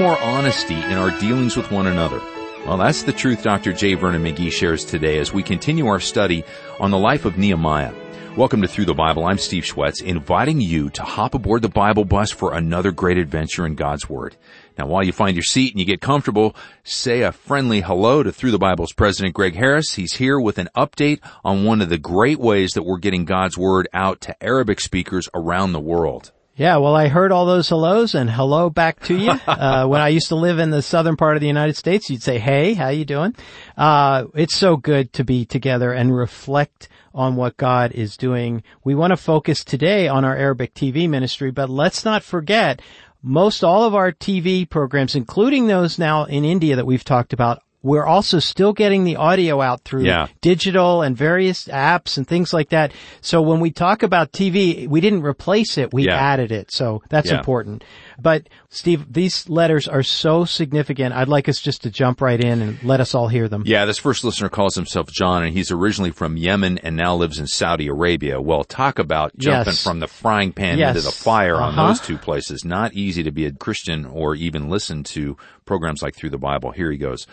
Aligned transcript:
More 0.00 0.18
honesty 0.22 0.76
in 0.76 0.94
our 0.94 1.10
dealings 1.20 1.58
with 1.58 1.70
one 1.70 1.86
another. 1.86 2.22
Well, 2.64 2.78
that's 2.78 3.02
the 3.02 3.12
truth 3.12 3.42
Dr. 3.42 3.74
J. 3.74 3.92
Vernon 3.92 4.24
McGee 4.24 4.50
shares 4.50 4.82
today 4.82 5.18
as 5.18 5.34
we 5.34 5.42
continue 5.42 5.88
our 5.88 6.00
study 6.00 6.42
on 6.78 6.90
the 6.90 6.96
life 6.96 7.26
of 7.26 7.36
Nehemiah. 7.36 7.92
Welcome 8.34 8.62
to 8.62 8.68
Through 8.68 8.86
the 8.86 8.94
Bible. 8.94 9.26
I'm 9.26 9.36
Steve 9.36 9.64
Schwetz, 9.64 10.02
inviting 10.02 10.58
you 10.58 10.88
to 10.88 11.02
hop 11.02 11.34
aboard 11.34 11.60
the 11.60 11.68
Bible 11.68 12.06
bus 12.06 12.30
for 12.30 12.54
another 12.54 12.92
great 12.92 13.18
adventure 13.18 13.66
in 13.66 13.74
God's 13.74 14.08
Word. 14.08 14.36
Now, 14.78 14.86
while 14.86 15.04
you 15.04 15.12
find 15.12 15.36
your 15.36 15.42
seat 15.42 15.74
and 15.74 15.80
you 15.80 15.84
get 15.84 16.00
comfortable, 16.00 16.56
say 16.82 17.20
a 17.20 17.30
friendly 17.30 17.82
hello 17.82 18.22
to 18.22 18.32
Through 18.32 18.52
the 18.52 18.58
Bible's 18.58 18.94
President 18.94 19.34
Greg 19.34 19.54
Harris. 19.54 19.92
He's 19.92 20.14
here 20.14 20.40
with 20.40 20.56
an 20.56 20.70
update 20.74 21.20
on 21.44 21.64
one 21.64 21.82
of 21.82 21.90
the 21.90 21.98
great 21.98 22.38
ways 22.38 22.70
that 22.70 22.84
we're 22.84 22.96
getting 22.96 23.26
God's 23.26 23.58
Word 23.58 23.86
out 23.92 24.22
to 24.22 24.42
Arabic 24.42 24.80
speakers 24.80 25.28
around 25.34 25.72
the 25.72 25.78
world. 25.78 26.32
Yeah, 26.60 26.76
well, 26.76 26.94
I 26.94 27.08
heard 27.08 27.32
all 27.32 27.46
those 27.46 27.70
hellos 27.70 28.14
and 28.14 28.28
hello 28.28 28.68
back 28.68 29.00
to 29.04 29.16
you. 29.16 29.30
Uh, 29.50 29.86
when 29.86 30.00
I 30.00 30.08
used 30.08 30.28
to 30.28 30.36
live 30.36 30.58
in 30.58 30.70
the 30.70 30.82
southern 30.82 31.16
part 31.16 31.36
of 31.36 31.40
the 31.40 31.46
United 31.46 31.76
States, 31.76 32.08
you'd 32.08 32.22
say, 32.22 32.38
"Hey, 32.38 32.74
how 32.74 32.88
you 32.88 33.04
doing?" 33.04 33.34
Uh, 33.76 34.24
it's 34.34 34.54
so 34.54 34.76
good 34.76 35.12
to 35.14 35.24
be 35.24 35.44
together 35.44 35.92
and 35.92 36.14
reflect 36.14 36.88
on 37.14 37.36
what 37.36 37.56
God 37.56 37.92
is 37.92 38.16
doing. 38.16 38.62
We 38.84 38.94
want 38.94 39.10
to 39.12 39.16
focus 39.16 39.64
today 39.64 40.08
on 40.08 40.24
our 40.24 40.36
Arabic 40.36 40.74
TV 40.74 41.08
ministry, 41.08 41.50
but 41.50 41.68
let's 41.68 42.04
not 42.04 42.22
forget 42.22 42.80
most 43.22 43.64
all 43.64 43.84
of 43.84 43.94
our 43.94 44.12
TV 44.12 44.68
programs, 44.68 45.14
including 45.14 45.66
those 45.66 45.98
now 45.98 46.24
in 46.24 46.44
India 46.44 46.76
that 46.76 46.86
we've 46.86 47.04
talked 47.04 47.32
about, 47.32 47.62
we're 47.82 48.04
also 48.04 48.38
still 48.38 48.72
getting 48.72 49.04
the 49.04 49.16
audio 49.16 49.60
out 49.60 49.82
through 49.84 50.04
Yeah. 50.04 50.26
digital 50.42 51.02
and 51.02 51.16
various 51.16 51.64
apps 51.68 52.16
and 52.18 52.26
things 52.26 52.52
like 52.52 52.70
that. 52.70 52.92
So 53.20 53.40
when 53.40 53.60
we 53.60 53.70
talk 53.70 54.02
about 54.02 54.32
TV, 54.32 54.86
we 54.86 55.00
didn't 55.00 55.22
replace 55.22 55.78
it, 55.78 55.92
we 55.92 56.04
Yeah. 56.06 56.16
added 56.16 56.52
it. 56.52 56.70
So 56.70 57.02
that's 57.08 57.30
Yeah. 57.30 57.38
important. 57.38 57.82
But 58.22 58.48
Steve, 58.68 59.12
these 59.12 59.48
letters 59.48 59.88
are 59.88 60.02
so 60.02 60.44
significant. 60.44 61.14
I'd 61.14 61.28
like 61.28 61.48
us 61.48 61.60
just 61.60 61.82
to 61.82 61.90
jump 61.90 62.20
right 62.20 62.40
in 62.40 62.60
and 62.62 62.82
let 62.82 63.00
us 63.00 63.14
all 63.14 63.28
hear 63.28 63.48
them. 63.48 63.62
Yeah, 63.66 63.84
this 63.84 63.98
first 63.98 64.24
listener 64.24 64.48
calls 64.48 64.74
himself 64.74 65.08
John 65.10 65.42
and 65.44 65.52
he's 65.52 65.70
originally 65.70 66.10
from 66.10 66.36
Yemen 66.36 66.78
and 66.78 66.96
now 66.96 67.14
lives 67.16 67.38
in 67.38 67.46
Saudi 67.46 67.88
Arabia. 67.88 68.40
Well, 68.40 68.64
talk 68.64 68.98
about 68.98 69.36
jumping 69.36 69.72
Yes. 69.72 69.82
from 69.82 70.00
the 70.00 70.06
frying 70.08 70.52
pan 70.52 70.78
Yes. 70.78 70.96
into 70.96 71.08
the 71.08 71.12
fire 71.14 71.56
on 71.56 71.70
Uh-huh. 71.70 71.88
those 71.88 72.00
two 72.00 72.18
places. 72.18 72.64
Not 72.64 72.92
easy 72.94 73.22
to 73.22 73.30
be 73.30 73.46
a 73.46 73.52
Christian 73.52 74.04
or 74.04 74.34
even 74.34 74.68
listen 74.68 75.02
to 75.04 75.36
programs 75.64 76.02
like 76.02 76.14
Through 76.16 76.30
the 76.30 76.38
Bible. 76.38 76.72
Here 76.72 76.90
he 76.90 76.98
goes. 76.98 77.26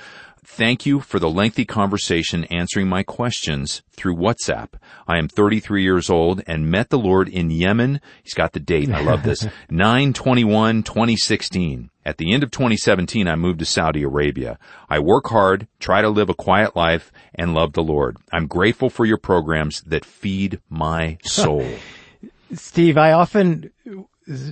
Thank 0.49 0.85
you 0.85 1.01
for 1.01 1.19
the 1.19 1.29
lengthy 1.29 1.65
conversation 1.65 2.45
answering 2.45 2.87
my 2.87 3.03
questions 3.03 3.81
through 3.97 4.15
WhatsApp. 4.15 4.69
I 5.05 5.17
am 5.17 5.27
33 5.27 5.83
years 5.83 6.09
old 6.09 6.41
and 6.47 6.71
met 6.71 6.89
the 6.89 6.97
Lord 6.97 7.27
in 7.27 7.51
Yemen. 7.51 7.99
He's 8.23 8.33
got 8.33 8.53
the 8.53 8.61
date. 8.61 8.89
I 8.89 9.01
love 9.01 9.23
this. 9.23 9.45
9-21-2016. 10.83 11.89
At 12.05 12.17
the 12.17 12.33
end 12.33 12.43
of 12.43 12.51
2017, 12.51 13.27
I 13.27 13.35
moved 13.35 13.59
to 13.59 13.65
Saudi 13.65 14.03
Arabia. 14.03 14.57
I 14.89 14.99
work 14.99 15.27
hard, 15.27 15.67
try 15.79 16.01
to 16.01 16.09
live 16.09 16.29
a 16.29 16.33
quiet 16.33 16.75
life, 16.75 17.11
and 17.35 17.53
love 17.53 17.73
the 17.73 17.83
Lord. 17.83 18.17
I'm 18.31 18.47
grateful 18.47 18.89
for 18.89 19.05
your 19.05 19.17
programs 19.17 19.81
that 19.81 20.05
feed 20.05 20.61
my 20.69 21.17
soul. 21.23 21.67
Steve, 22.53 22.97
I 22.97 23.11
often 23.11 23.71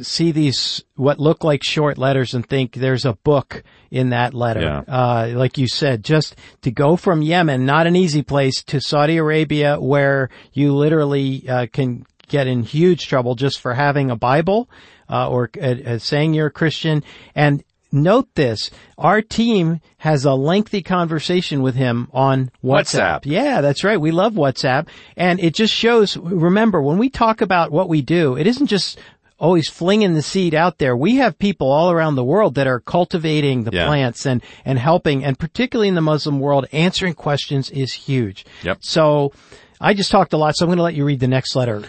see 0.01 0.31
these 0.31 0.83
what 0.95 1.19
look 1.19 1.43
like 1.43 1.61
short 1.63 1.97
letters 1.97 2.33
and 2.33 2.47
think 2.47 2.73
there's 2.73 3.05
a 3.05 3.13
book 3.13 3.63
in 3.91 4.09
that 4.09 4.33
letter. 4.33 4.61
Yeah. 4.61 4.79
Uh, 4.87 5.33
like 5.35 5.57
you 5.57 5.67
said, 5.67 6.03
just 6.03 6.35
to 6.61 6.71
go 6.71 6.95
from 6.95 7.21
Yemen, 7.21 7.65
not 7.65 7.87
an 7.87 7.95
easy 7.95 8.21
place, 8.21 8.63
to 8.63 8.79
Saudi 8.79 9.17
Arabia, 9.17 9.79
where 9.79 10.29
you 10.53 10.73
literally 10.73 11.47
uh, 11.47 11.67
can 11.71 12.05
get 12.27 12.47
in 12.47 12.63
huge 12.63 13.07
trouble 13.07 13.35
just 13.35 13.59
for 13.59 13.73
having 13.73 14.09
a 14.09 14.15
Bible 14.15 14.69
uh, 15.09 15.29
or 15.29 15.49
uh, 15.61 15.65
uh, 15.65 15.97
saying 15.99 16.33
you're 16.33 16.47
a 16.47 16.51
Christian. 16.51 17.03
And 17.33 17.63
note 17.91 18.27
this: 18.35 18.71
our 18.97 19.21
team 19.21 19.79
has 19.97 20.25
a 20.25 20.33
lengthy 20.33 20.81
conversation 20.81 21.61
with 21.61 21.75
him 21.75 22.07
on 22.13 22.51
WhatsApp. 22.63 23.21
WhatsApp. 23.21 23.25
Yeah, 23.25 23.61
that's 23.61 23.83
right. 23.83 23.99
We 23.99 24.11
love 24.11 24.33
WhatsApp. 24.33 24.87
And 25.17 25.39
it 25.39 25.53
just 25.53 25.73
shows, 25.73 26.15
remember, 26.17 26.81
when 26.81 26.97
we 26.97 27.09
talk 27.09 27.41
about 27.41 27.71
what 27.71 27.89
we 27.89 28.01
do, 28.01 28.35
it 28.37 28.47
isn't 28.47 28.67
just 28.67 28.99
always 29.37 29.67
flinging 29.67 30.13
the 30.13 30.21
seed 30.21 30.53
out 30.53 30.77
there. 30.77 30.95
We 30.95 31.15
have 31.17 31.37
people 31.37 31.69
all 31.69 31.91
around 31.91 32.15
the 32.15 32.23
world 32.23 32.55
that 32.55 32.67
are 32.67 32.79
cultivating 32.79 33.65
the 33.65 33.71
Yeah. 33.73 33.85
plants 33.85 34.25
and, 34.25 34.41
and 34.63 34.79
helping, 34.79 35.25
and 35.25 35.37
particularly 35.37 35.89
in 35.89 35.95
the 35.95 36.01
Muslim 36.01 36.39
world, 36.39 36.67
answering 36.71 37.15
questions 37.15 37.69
is 37.69 37.91
huge. 37.91 38.45
Yep. 38.63 38.77
So 38.79 39.33
I 39.81 39.93
just 39.93 40.09
talked 40.09 40.31
a 40.31 40.37
lot, 40.37 40.55
so 40.55 40.63
I'm 40.65 40.69
going 40.69 40.77
to 40.77 40.83
let 40.83 40.93
you 40.95 41.03
read 41.03 41.19
the 41.19 41.27
next 41.27 41.53
letter. 41.53 41.83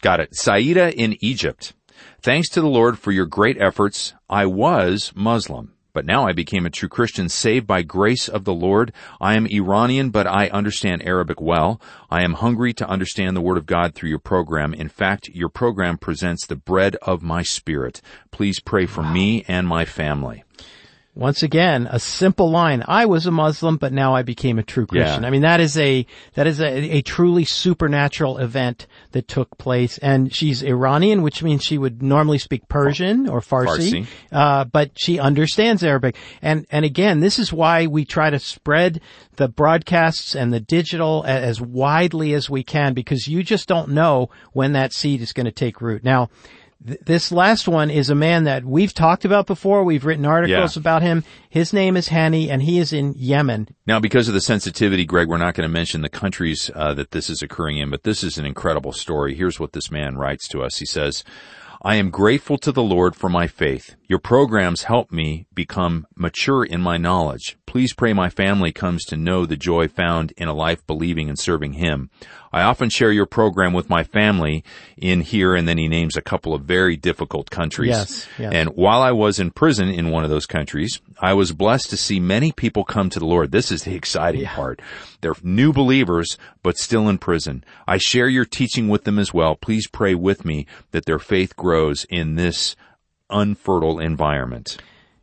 Got 0.00 0.18
it. 0.18 0.34
Saida 0.34 0.92
in 0.92 1.16
Egypt. 1.20 1.74
Thanks 2.22 2.48
to 2.50 2.60
the 2.60 2.68
Lord 2.68 2.98
for 2.98 3.12
your 3.12 3.26
great 3.26 3.56
efforts. 3.60 4.14
I 4.28 4.46
was 4.46 5.12
Muslim, 5.14 5.72
but 5.92 6.04
now 6.04 6.26
I 6.26 6.32
became 6.32 6.66
a 6.66 6.70
true 6.70 6.88
Christian 6.88 7.28
saved 7.28 7.66
by 7.66 7.82
grace 7.82 8.28
of 8.28 8.44
the 8.44 8.54
Lord. 8.54 8.92
I 9.20 9.34
am 9.34 9.46
Iranian, 9.46 10.10
but 10.10 10.26
I 10.26 10.48
understand 10.48 11.02
Arabic 11.02 11.40
well. 11.40 11.80
I 12.10 12.22
am 12.22 12.34
hungry 12.34 12.72
to 12.74 12.88
understand 12.88 13.36
the 13.36 13.40
Word 13.40 13.58
of 13.58 13.66
God 13.66 13.94
through 13.94 14.10
your 14.10 14.18
program. 14.18 14.74
In 14.74 14.88
fact, 14.88 15.28
your 15.28 15.48
program 15.48 15.98
presents 15.98 16.46
the 16.46 16.56
bread 16.56 16.96
of 17.02 17.22
my 17.22 17.42
spirit. 17.42 18.00
Please 18.30 18.60
pray 18.60 18.86
for 18.86 19.02
me 19.02 19.44
and 19.48 19.66
my 19.66 19.84
family. 19.84 20.44
Once 21.20 21.42
again, 21.42 21.86
a 21.90 22.00
simple 22.00 22.50
line. 22.50 22.82
I 22.88 23.04
was 23.04 23.26
a 23.26 23.30
Muslim, 23.30 23.76
but 23.76 23.92
now 23.92 24.14
I 24.14 24.22
became 24.22 24.58
a 24.58 24.62
true 24.62 24.86
Christian. 24.86 25.20
Yeah. 25.20 25.28
I 25.28 25.30
mean, 25.30 25.42
that 25.42 25.60
is 25.60 25.76
a, 25.76 26.06
that 26.32 26.46
is 26.46 26.62
a, 26.62 26.96
a 26.96 27.02
truly 27.02 27.44
supernatural 27.44 28.38
event 28.38 28.86
that 29.12 29.28
took 29.28 29.58
place. 29.58 29.98
And 29.98 30.34
she's 30.34 30.62
Iranian, 30.62 31.20
which 31.20 31.42
means 31.42 31.62
she 31.62 31.76
would 31.76 32.02
normally 32.02 32.38
speak 32.38 32.66
Persian 32.68 33.28
or 33.28 33.42
Farsi, 33.42 33.66
Farsi. 33.66 34.06
Uh, 34.32 34.64
but 34.64 34.92
she 34.94 35.18
understands 35.18 35.84
Arabic. 35.84 36.16
And, 36.40 36.66
and 36.70 36.86
again, 36.86 37.20
this 37.20 37.38
is 37.38 37.52
why 37.52 37.86
we 37.86 38.06
try 38.06 38.30
to 38.30 38.38
spread 38.38 39.02
the 39.36 39.48
broadcasts 39.48 40.34
and 40.34 40.54
the 40.54 40.60
digital 40.60 41.22
as 41.26 41.60
widely 41.60 42.32
as 42.32 42.48
we 42.48 42.62
can 42.62 42.94
because 42.94 43.28
you 43.28 43.42
just 43.42 43.68
don't 43.68 43.90
know 43.90 44.30
when 44.54 44.72
that 44.72 44.94
seed 44.94 45.20
is 45.20 45.34
going 45.34 45.44
to 45.44 45.52
take 45.52 45.82
root. 45.82 46.02
Now, 46.02 46.30
th- 46.86 47.00
this 47.04 47.32
last 47.32 47.68
one 47.68 47.90
is 47.90 48.10
a 48.10 48.14
man 48.14 48.44
that 48.44 48.64
we've 48.64 48.94
talked 48.94 49.24
about 49.24 49.46
before. 49.46 49.84
We've 49.84 50.04
written 50.04 50.24
articles 50.24 50.76
Yeah. 50.76 50.80
about 50.80 51.02
him. 51.02 51.24
His 51.48 51.72
name 51.72 51.96
is 51.96 52.08
Hani 52.08 52.48
and 52.50 52.62
he 52.62 52.78
is 52.78 52.92
in 52.92 53.14
Yemen. 53.16 53.68
Now, 53.86 54.00
because 54.00 54.28
of 54.28 54.34
the 54.34 54.40
sensitivity, 54.40 55.04
Greg, 55.04 55.28
we're 55.28 55.38
not 55.38 55.54
going 55.54 55.68
to 55.68 55.72
mention 55.72 56.02
the 56.02 56.08
countries 56.08 56.70
uh, 56.74 56.94
that 56.94 57.10
this 57.10 57.30
is 57.30 57.42
occurring 57.42 57.78
in, 57.78 57.90
but 57.90 58.04
this 58.04 58.22
is 58.22 58.38
an 58.38 58.46
incredible 58.46 58.92
story. 58.92 59.34
Here's 59.34 59.58
what 59.60 59.72
this 59.72 59.90
man 59.90 60.16
writes 60.16 60.48
to 60.48 60.62
us. 60.62 60.78
He 60.78 60.86
says, 60.86 61.24
I 61.82 61.94
am 61.94 62.10
grateful 62.10 62.58
to 62.58 62.72
the 62.72 62.82
Lord 62.82 63.16
for 63.16 63.30
my 63.30 63.46
faith. 63.46 63.96
Your 64.06 64.18
programs 64.18 64.82
help 64.82 65.10
me 65.10 65.46
become 65.54 66.06
mature 66.14 66.62
in 66.62 66.82
my 66.82 66.98
knowledge. 66.98 67.56
Please 67.70 67.94
pray 67.94 68.12
my 68.12 68.28
family 68.28 68.72
comes 68.72 69.04
to 69.04 69.16
know 69.16 69.46
the 69.46 69.56
joy 69.56 69.86
found 69.86 70.32
in 70.36 70.48
a 70.48 70.52
life 70.52 70.84
believing 70.88 71.28
and 71.28 71.38
serving 71.38 71.74
Him. 71.74 72.10
I 72.52 72.62
often 72.62 72.90
share 72.90 73.12
your 73.12 73.26
program 73.26 73.72
with 73.72 73.88
my 73.88 74.02
family 74.02 74.64
in 74.96 75.20
here, 75.20 75.54
and 75.54 75.68
then 75.68 75.78
he 75.78 75.86
names 75.86 76.16
a 76.16 76.20
couple 76.20 76.52
of 76.52 76.64
very 76.64 76.96
difficult 76.96 77.48
countries. 77.48 77.90
Yes, 77.90 78.28
yes. 78.40 78.52
And 78.52 78.70
while 78.70 79.02
I 79.02 79.12
was 79.12 79.38
in 79.38 79.52
prison 79.52 79.88
in 79.88 80.10
one 80.10 80.24
of 80.24 80.30
those 80.30 80.46
countries, 80.46 81.00
I 81.20 81.34
was 81.34 81.52
blessed 81.52 81.90
to 81.90 81.96
see 81.96 82.18
many 82.18 82.50
people 82.50 82.82
come 82.82 83.08
to 83.08 83.20
the 83.20 83.24
Lord. 83.24 83.52
This 83.52 83.70
is 83.70 83.84
the 83.84 83.94
exciting 83.94 84.46
part. 84.46 84.82
They're 85.20 85.36
new 85.44 85.72
believers, 85.72 86.38
but 86.64 86.76
still 86.76 87.08
in 87.08 87.18
prison. 87.18 87.62
I 87.86 87.98
share 87.98 88.28
your 88.28 88.46
teaching 88.46 88.88
with 88.88 89.04
them 89.04 89.16
as 89.16 89.32
well. 89.32 89.54
Please 89.54 89.86
pray 89.86 90.16
with 90.16 90.44
me 90.44 90.66
that 90.90 91.06
their 91.06 91.20
faith 91.20 91.54
grows 91.54 92.04
in 92.10 92.34
this 92.34 92.74
unfertile 93.30 94.00
environment. 94.00 94.76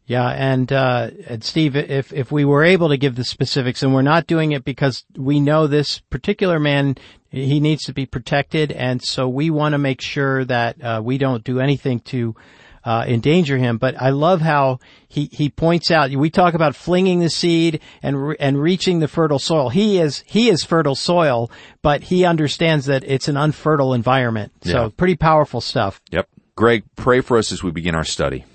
Yeah, 0.07 0.25
and 0.30 0.71
uh, 0.71 1.09
and 1.27 1.44
Steve, 1.44 1.75
if 1.75 2.13
if 2.13 2.31
we 2.31 2.45
were 2.45 2.63
able 2.63 2.88
to 2.89 2.98
give 2.98 3.15
the 3.15 3.25
specifics, 3.25 3.83
and 3.83 3.94
we're 3.94 4.01
not 4.01 4.25
doing 4.25 4.54
it 4.54 4.63
because 4.63 5.04
we 5.18 5.42
know 5.42 5.68
this 5.68 6.00
particular 6.00 6.59
man, 6.62 6.95
he 7.30 7.59
needs 7.59 7.83
to 7.83 7.94
be 7.94 8.06
protected, 8.06 8.71
and 8.71 9.04
so 9.04 9.27
we 9.27 9.50
want 9.50 9.74
to 9.74 9.77
make 9.77 10.00
sure 10.00 10.45
that 10.45 10.81
uh, 10.81 11.01
we 11.04 11.18
don't 11.18 11.44
do 11.44 11.59
anything 11.59 12.00
to 12.00 12.38
uh, 12.86 13.04
endanger 13.06 13.57
him. 13.57 13.77
But 13.77 14.01
I 14.01 14.12
love 14.12 14.39
how 14.39 14.80
he 15.09 15.25
he 15.30 15.50
points 15.50 15.92
out. 15.92 16.10
We 16.12 16.30
talk 16.30 16.53
about 16.53 16.74
flinging 16.74 17.19
the 17.19 17.30
seed 17.30 17.81
and 18.01 18.30
re- 18.30 18.38
and 18.39 18.62
reaching 18.62 19.00
the 19.00 19.10
fertile 19.10 19.39
soil. 19.39 19.68
He 19.68 20.00
is 20.00 20.24
he 20.25 20.48
is 20.48 20.63
fertile 20.63 20.95
soil, 20.95 21.51
but 21.81 22.03
he 22.03 22.24
understands 22.24 22.86
that 22.86 23.03
it's 23.03 23.27
an 23.27 23.36
unfertile 23.36 23.94
environment. 23.94 24.53
So 24.63 24.83
Yeah. 24.83 24.89
pretty 24.95 25.18
powerful 25.18 25.60
stuff. 25.60 26.00
Yep. 26.12 26.30
Greg, 26.56 26.86
pray 26.95 27.19
for 27.19 27.38
us 27.38 27.51
as 27.51 27.62
we 27.62 27.71
begin 27.71 27.94
our 27.94 28.06
study. 28.06 28.45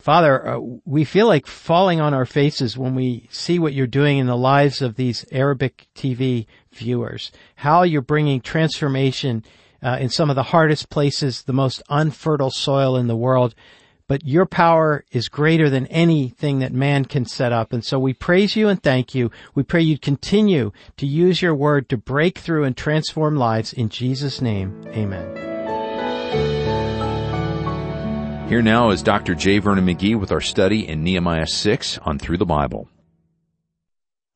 Father, 0.00 0.48
uh, 0.48 0.60
we 0.84 1.04
feel 1.04 1.26
like 1.26 1.46
falling 1.46 2.00
on 2.00 2.14
our 2.14 2.24
faces 2.24 2.76
when 2.76 2.94
we 2.94 3.28
see 3.30 3.58
what 3.58 3.74
you're 3.74 3.86
doing 3.86 4.18
in 4.18 4.26
the 4.26 4.36
lives 4.36 4.80
of 4.80 4.96
these 4.96 5.26
Arabic 5.30 5.88
TV 5.94 6.46
viewers. 6.72 7.30
How 7.56 7.82
you're 7.82 8.00
bringing 8.00 8.40
transformation 8.40 9.44
uh, 9.82 9.98
in 10.00 10.08
some 10.08 10.30
of 10.30 10.36
the 10.36 10.42
hardest 10.42 10.88
places, 10.88 11.42
the 11.42 11.52
most 11.52 11.82
unfertile 11.90 12.50
soil 12.50 12.96
in 12.96 13.08
the 13.08 13.16
world. 13.16 13.54
But 14.08 14.26
your 14.26 14.46
power 14.46 15.04
is 15.12 15.28
greater 15.28 15.70
than 15.70 15.86
anything 15.86 16.58
that 16.58 16.72
man 16.72 17.04
can 17.04 17.26
set 17.26 17.52
up. 17.52 17.72
And 17.72 17.84
so 17.84 17.98
we 17.98 18.12
praise 18.12 18.56
you 18.56 18.68
and 18.68 18.82
thank 18.82 19.14
you. 19.14 19.30
We 19.54 19.62
pray 19.62 19.82
you'd 19.82 20.02
continue 20.02 20.72
to 20.96 21.06
use 21.06 21.40
your 21.40 21.54
word 21.54 21.88
to 21.90 21.96
break 21.96 22.38
through 22.38 22.64
and 22.64 22.76
transform 22.76 23.36
lives. 23.36 23.72
In 23.72 23.88
Jesus' 23.88 24.40
name, 24.40 24.82
amen. 24.88 25.49
Here 28.50 28.62
now 28.62 28.90
is 28.90 29.04
Dr. 29.04 29.36
J. 29.36 29.60
Vernon 29.60 29.86
McGee 29.86 30.18
with 30.18 30.32
our 30.32 30.40
study 30.40 30.88
in 30.88 31.04
Nehemiah 31.04 31.46
6 31.46 31.98
on 31.98 32.18
Through 32.18 32.38
the 32.38 32.44
Bible. 32.44 32.88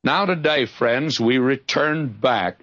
Now 0.05 0.23
today, 0.23 0.67
friends, 0.67 1.19
we 1.19 1.37
return 1.37 2.07
back 2.07 2.61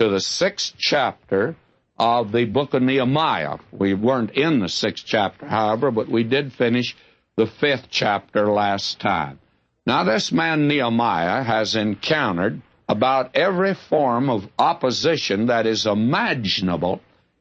to 0.00 0.10
the 0.10 0.20
sixth 0.20 0.74
chapter 0.76 1.56
of 1.98 2.30
the 2.30 2.44
book 2.44 2.74
of 2.74 2.82
Nehemiah. 2.82 3.56
We 3.72 3.94
weren't 3.94 4.32
in 4.32 4.58
the 4.58 4.68
sixth 4.68 5.06
chapter, 5.06 5.46
however, 5.46 5.90
but 5.90 6.10
we 6.10 6.24
did 6.24 6.52
finish 6.52 6.94
the 7.36 7.46
fifth 7.46 7.86
chapter 7.88 8.52
last 8.52 9.00
time. 9.00 9.38
Now, 9.86 10.04
this 10.04 10.30
man 10.30 10.68
Nehemiah 10.68 11.42
has 11.42 11.74
encountered 11.74 12.60
about 12.86 13.34
every 13.34 13.72
form 13.72 14.28
of 14.28 14.46
opposition 14.58 15.46
that 15.46 15.66
is 15.66 15.86
imaginable 15.86 17.00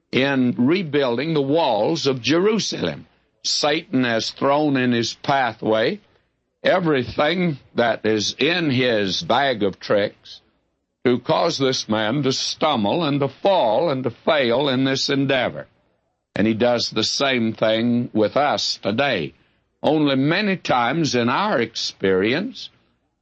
in 0.09 0.55
rebuilding 0.57 1.33
the 1.33 1.41
walls 1.41 2.07
of 2.07 2.21
Jerusalem. 2.21 3.07
Satan 3.43 4.03
has 4.03 4.31
thrown 4.31 4.77
in 4.77 4.91
his 4.91 5.13
pathway 5.13 5.99
everything 6.63 7.57
that 7.75 8.05
is 8.05 8.35
in 8.37 8.69
his 8.69 9.23
bag 9.23 9.63
of 9.63 9.79
tricks 9.79 10.41
to 11.03 11.19
cause 11.19 11.57
this 11.57 11.89
man 11.89 12.21
to 12.23 12.31
stumble 12.31 13.03
and 13.03 13.19
to 13.19 13.27
fall 13.27 13.89
and 13.89 14.03
to 14.03 14.11
fail 14.11 14.69
in 14.69 14.83
this 14.83 15.09
endeavor. 15.09 15.67
And 16.35 16.45
he 16.45 16.53
does 16.53 16.89
the 16.89 17.03
same 17.03 17.53
thing 17.53 18.09
with 18.13 18.37
us 18.37 18.77
today. 18.77 19.33
Only 19.81 20.15
many 20.15 20.57
times 20.57 21.15
in 21.15 21.27
our 21.27 21.59
experience, 21.59 22.69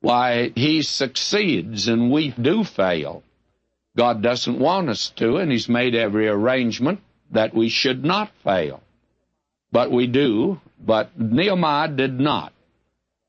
why, 0.01 0.51
he 0.55 0.81
succeeds 0.81 1.87
and 1.87 2.11
we 2.11 2.31
do 2.31 2.65
fail. 2.65 3.23
God 3.95 4.21
doesn't 4.21 4.59
want 4.59 4.89
us 4.89 5.09
to, 5.15 5.37
and 5.37 5.51
he's 5.51 5.69
made 5.69 5.95
every 5.95 6.27
arrangement 6.27 6.99
that 7.31 7.53
we 7.53 7.69
should 7.69 8.03
not 8.03 8.31
fail. 8.43 8.81
But 9.71 9.91
we 9.91 10.07
do, 10.07 10.59
but 10.79 11.19
Nehemiah 11.19 11.89
did 11.89 12.19
not. 12.19 12.53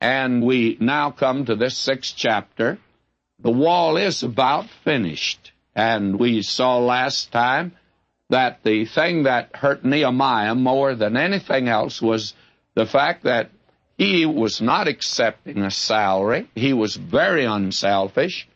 And 0.01 0.43
we 0.43 0.79
now 0.81 1.11
come 1.11 1.45
to 1.45 1.57
this 1.57 1.77
sixth 1.77 2.15
chapter. 2.17 2.79
The 3.39 3.51
wall 3.51 3.97
is 3.97 4.23
about 4.23 4.67
finished. 4.85 5.53
And 5.75 6.19
we 6.19 6.43
saw 6.43 6.79
last 6.79 7.33
time 7.33 7.73
that 8.31 8.63
the 8.63 8.87
thing 8.87 9.25
that 9.25 9.55
hurt 9.57 9.85
Nehemiah 9.85 10.55
more 10.55 10.95
than 10.95 11.17
anything 11.17 11.69
else 11.69 12.01
was 12.01 12.33
the 12.75 12.87
fact 12.87 13.25
that 13.25 13.51
he 13.99 14.25
was 14.25 14.63
not 14.63 14.89
accepting 14.89 15.59
a 15.59 15.71
salary. 15.71 16.49
He 16.55 16.73
was 16.73 16.97
very 16.97 17.45
unselfish. 17.45 18.49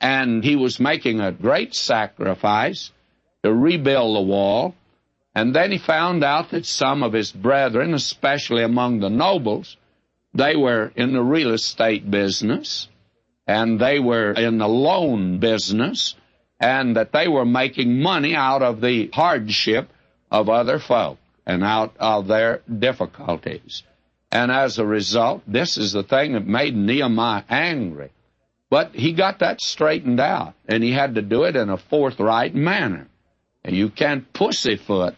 And 0.00 0.42
he 0.42 0.56
was 0.56 0.80
making 0.80 1.20
a 1.20 1.32
great 1.32 1.74
sacrifice 1.74 2.90
to 3.44 3.52
rebuild 3.52 4.16
the 4.16 4.22
wall. 4.22 4.74
And 5.38 5.54
then 5.54 5.70
he 5.70 5.78
found 5.78 6.24
out 6.24 6.50
that 6.50 6.66
some 6.66 7.04
of 7.04 7.12
his 7.12 7.30
brethren, 7.30 7.94
especially 7.94 8.64
among 8.64 8.98
the 8.98 9.08
nobles, 9.08 9.76
they 10.34 10.56
were 10.56 10.90
in 10.96 11.12
the 11.12 11.22
real 11.22 11.52
estate 11.52 12.10
business 12.10 12.88
and 13.46 13.78
they 13.78 14.00
were 14.00 14.32
in 14.32 14.58
the 14.58 14.66
loan 14.66 15.38
business 15.38 16.16
and 16.58 16.96
that 16.96 17.12
they 17.12 17.28
were 17.28 17.44
making 17.44 18.02
money 18.02 18.34
out 18.34 18.62
of 18.62 18.80
the 18.80 19.10
hardship 19.12 19.88
of 20.28 20.48
other 20.48 20.80
folk 20.80 21.18
and 21.46 21.62
out 21.62 21.94
of 22.00 22.26
their 22.26 22.62
difficulties. 22.76 23.84
And 24.32 24.50
as 24.50 24.80
a 24.80 24.84
result, 24.84 25.42
this 25.46 25.78
is 25.78 25.92
the 25.92 26.02
thing 26.02 26.32
that 26.32 26.48
made 26.48 26.76
Nehemiah 26.76 27.44
angry. 27.48 28.10
But 28.70 28.92
he 28.92 29.12
got 29.12 29.38
that 29.38 29.60
straightened 29.60 30.18
out, 30.18 30.54
and 30.66 30.82
he 30.82 30.90
had 30.90 31.14
to 31.14 31.22
do 31.22 31.44
it 31.44 31.54
in 31.54 31.70
a 31.70 31.78
forthright 31.78 32.56
manner. 32.56 33.06
And 33.64 33.76
you 33.76 33.88
can't 33.88 34.32
pussyfoot 34.32 35.14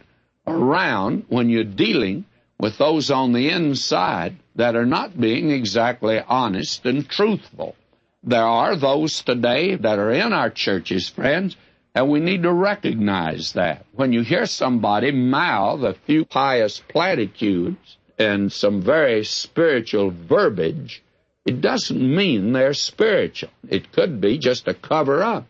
around 0.51 1.25
when 1.29 1.49
you're 1.49 1.63
dealing 1.63 2.25
with 2.59 2.77
those 2.77 3.09
on 3.09 3.33
the 3.33 3.49
inside 3.49 4.35
that 4.55 4.75
are 4.75 4.85
not 4.85 5.19
being 5.19 5.49
exactly 5.49 6.19
honest 6.19 6.85
and 6.85 7.09
truthful. 7.09 7.75
There 8.23 8.45
are 8.45 8.75
those 8.75 9.21
today 9.23 9.75
that 9.75 9.97
are 9.97 10.11
in 10.11 10.31
our 10.31 10.51
churches, 10.51 11.09
friends, 11.09 11.55
and 11.95 12.09
we 12.09 12.19
need 12.19 12.43
to 12.43 12.53
recognize 12.53 13.53
that. 13.53 13.85
When 13.93 14.13
you 14.13 14.21
hear 14.21 14.45
somebody 14.45 15.11
mouth 15.11 15.81
a 15.81 15.95
few 16.05 16.25
pious 16.25 16.81
platitudes 16.87 17.97
and 18.19 18.51
some 18.51 18.81
very 18.81 19.23
spiritual 19.23 20.11
verbiage, 20.11 21.03
it 21.45 21.61
doesn't 21.61 22.15
mean 22.15 22.53
they're 22.53 22.75
spiritual. 22.75 23.49
It 23.67 23.91
could 23.91 24.21
be 24.21 24.37
just 24.37 24.67
a 24.67 24.75
cover 24.75 25.23
up. 25.23 25.47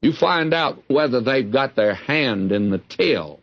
You 0.00 0.12
find 0.12 0.54
out 0.54 0.82
whether 0.88 1.20
they've 1.20 1.50
got 1.50 1.74
their 1.74 1.94
hand 1.94 2.52
in 2.52 2.70
the 2.70 2.78
till, 2.78 3.40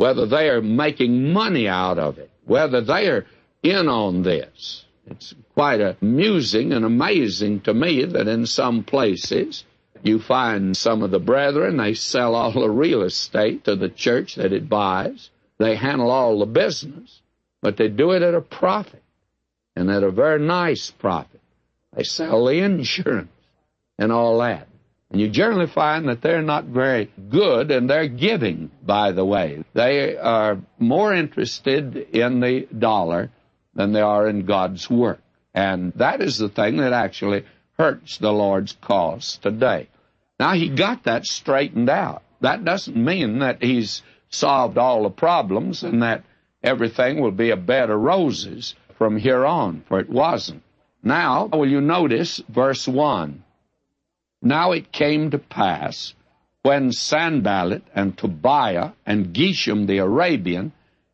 whether 0.00 0.26
they 0.26 0.48
are 0.48 0.62
making 0.62 1.32
money 1.32 1.66
out 1.68 1.98
of 1.98 2.18
it 2.18 2.30
whether 2.50 2.80
they're 2.80 3.26
in 3.62 3.88
on 3.88 4.22
this. 4.22 4.84
It's 5.06 5.34
quite 5.54 5.80
amusing 5.80 6.72
and 6.72 6.84
amazing 6.84 7.60
to 7.62 7.72
me 7.72 8.04
that 8.04 8.26
in 8.26 8.44
some 8.46 8.82
places 8.82 9.64
you 10.02 10.18
find 10.18 10.76
some 10.76 11.02
of 11.02 11.12
the 11.12 11.20
brethren, 11.20 11.76
they 11.76 11.94
sell 11.94 12.34
all 12.34 12.52
the 12.52 12.68
real 12.68 13.02
estate 13.02 13.64
to 13.64 13.76
the 13.76 13.88
church 13.88 14.34
that 14.34 14.52
it 14.52 14.68
buys. 14.68 15.30
They 15.58 15.76
handle 15.76 16.10
all 16.10 16.40
the 16.40 16.46
business, 16.46 17.20
but 17.60 17.76
they 17.76 17.88
do 17.88 18.10
it 18.10 18.22
at 18.22 18.34
a 18.34 18.40
profit 18.40 19.02
and 19.76 19.88
at 19.90 20.02
a 20.02 20.10
very 20.10 20.40
nice 20.44 20.90
profit. 20.90 21.40
They 21.94 22.02
sell 22.02 22.46
the 22.46 22.58
insurance 22.58 23.30
and 23.96 24.10
all 24.10 24.38
that. 24.38 24.66
And 25.10 25.20
you 25.20 25.28
generally 25.28 25.66
find 25.66 26.08
that 26.08 26.22
they're 26.22 26.42
not 26.42 26.66
very 26.66 27.10
good 27.28 27.70
in 27.72 27.88
their 27.88 28.06
giving, 28.06 28.70
by 28.82 29.10
the 29.10 29.24
way. 29.24 29.64
They 29.74 30.16
are 30.16 30.58
more 30.78 31.12
interested 31.12 31.96
in 31.96 32.40
the 32.40 32.68
dollar 32.76 33.30
than 33.74 33.92
they 33.92 34.00
are 34.00 34.28
in 34.28 34.46
God's 34.46 34.88
work. 34.88 35.20
And 35.52 35.92
that 35.94 36.20
is 36.20 36.38
the 36.38 36.48
thing 36.48 36.76
that 36.76 36.92
actually 36.92 37.44
hurts 37.76 38.18
the 38.18 38.32
Lord's 38.32 38.76
cause 38.80 39.38
today. 39.42 39.88
Now, 40.38 40.52
he 40.52 40.68
got 40.68 41.04
that 41.04 41.26
straightened 41.26 41.90
out. 41.90 42.22
That 42.40 42.64
doesn't 42.64 42.96
mean 42.96 43.40
that 43.40 43.62
he's 43.62 44.02
solved 44.28 44.78
all 44.78 45.02
the 45.02 45.10
problems 45.10 45.82
and 45.82 46.02
that 46.02 46.24
everything 46.62 47.20
will 47.20 47.32
be 47.32 47.50
a 47.50 47.56
bed 47.56 47.90
of 47.90 48.00
roses 48.00 48.74
from 48.96 49.16
here 49.16 49.44
on, 49.44 49.82
for 49.88 49.98
it 49.98 50.08
wasn't. 50.08 50.62
Now, 51.02 51.46
will 51.46 51.68
you 51.68 51.80
notice 51.80 52.40
verse 52.48 52.86
1? 52.86 53.42
Now 54.42 54.72
it 54.72 54.92
came 54.92 55.30
to 55.30 55.38
pass 55.38 56.14
when 56.62 56.92
Sanballat 56.92 57.82
and 57.94 58.16
Tobiah 58.16 58.92
and 59.04 59.34
Geshem 59.34 59.86
the 59.86 59.98
Arabian 59.98 60.72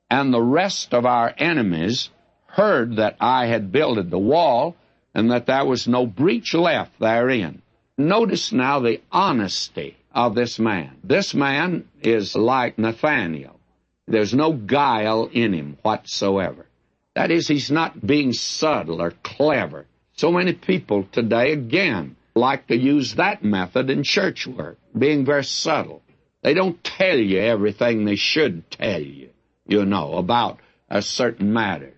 and 0.09 0.33
the 0.33 0.43
rest 0.43 0.95
of 0.95 1.05
our 1.07 1.35
enemies 1.37 2.11
heard 2.47 2.97
that 2.97 3.17
I 3.21 3.47
had 3.47 3.73
builded 3.73 4.11
the 4.11 4.19
wall 4.19 4.77
and 5.15 5.31
that 5.31 5.47
there 5.47 5.65
was 5.65 5.89
no 5.89 6.07
breach 6.07 6.55
left 6.55 6.99
therein. 7.01 7.63
Notice 7.99 8.53
now 8.53 8.81
the 8.81 9.01
honesty 9.11 9.97
of 10.13 10.35
this 10.35 10.59
man. 10.59 10.97
This 11.03 11.35
man 11.35 11.89
is 12.03 12.37
like 12.37 12.79
Nathaniel. 12.79 13.59
There's 14.07 14.35
no 14.35 14.53
guile 14.53 15.29
in 15.33 15.53
him 15.53 15.79
whatsoever. 15.83 16.67
That 17.15 17.31
is, 17.31 17.49
he's 17.49 17.71
not 17.71 18.07
being 18.07 18.33
subtle 18.33 19.03
or 19.03 19.13
clever. 19.23 19.87
So 20.13 20.31
many 20.31 20.53
people 20.53 21.09
today, 21.11 21.53
again, 21.53 22.17
like 22.37 22.67
to 22.69 22.77
use 22.77 23.15
that 23.15 23.43
method 23.43 23.91
in 23.91 24.03
church 24.05 24.47
work, 24.47 24.79
being 24.97 25.25
very 25.25 25.45
subtle. 25.45 26.03
They 26.43 26.55
don't 26.55 26.83
tell 26.85 27.19
you 27.19 27.41
everything 27.41 28.05
they 28.05 28.17
should 28.17 28.71
tell 28.71 29.01
you, 29.01 29.31
you 29.67 29.85
know, 29.85 30.15
about 30.15 30.61
a 30.89 31.03
certain 31.03 31.53
matter. 31.53 31.95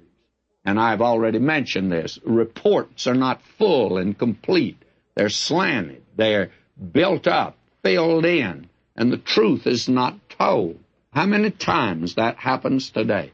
And 0.64 0.78
I've 0.78 1.02
already 1.02 1.38
mentioned 1.38 1.90
this. 1.90 2.18
Reports 2.24 3.06
are 3.06 3.14
not 3.14 3.42
full 3.58 3.98
and 3.98 4.16
complete. 4.18 4.82
They're 5.14 5.28
slanted. 5.28 6.02
They're 6.16 6.50
built 6.92 7.26
up, 7.26 7.56
filled 7.82 8.24
in, 8.24 8.68
and 8.96 9.12
the 9.12 9.18
truth 9.18 9.66
is 9.66 9.88
not 9.88 10.18
told. 10.30 10.78
How 11.12 11.26
many 11.26 11.50
times 11.50 12.14
that 12.14 12.36
happens 12.36 12.90
today? 12.90 13.32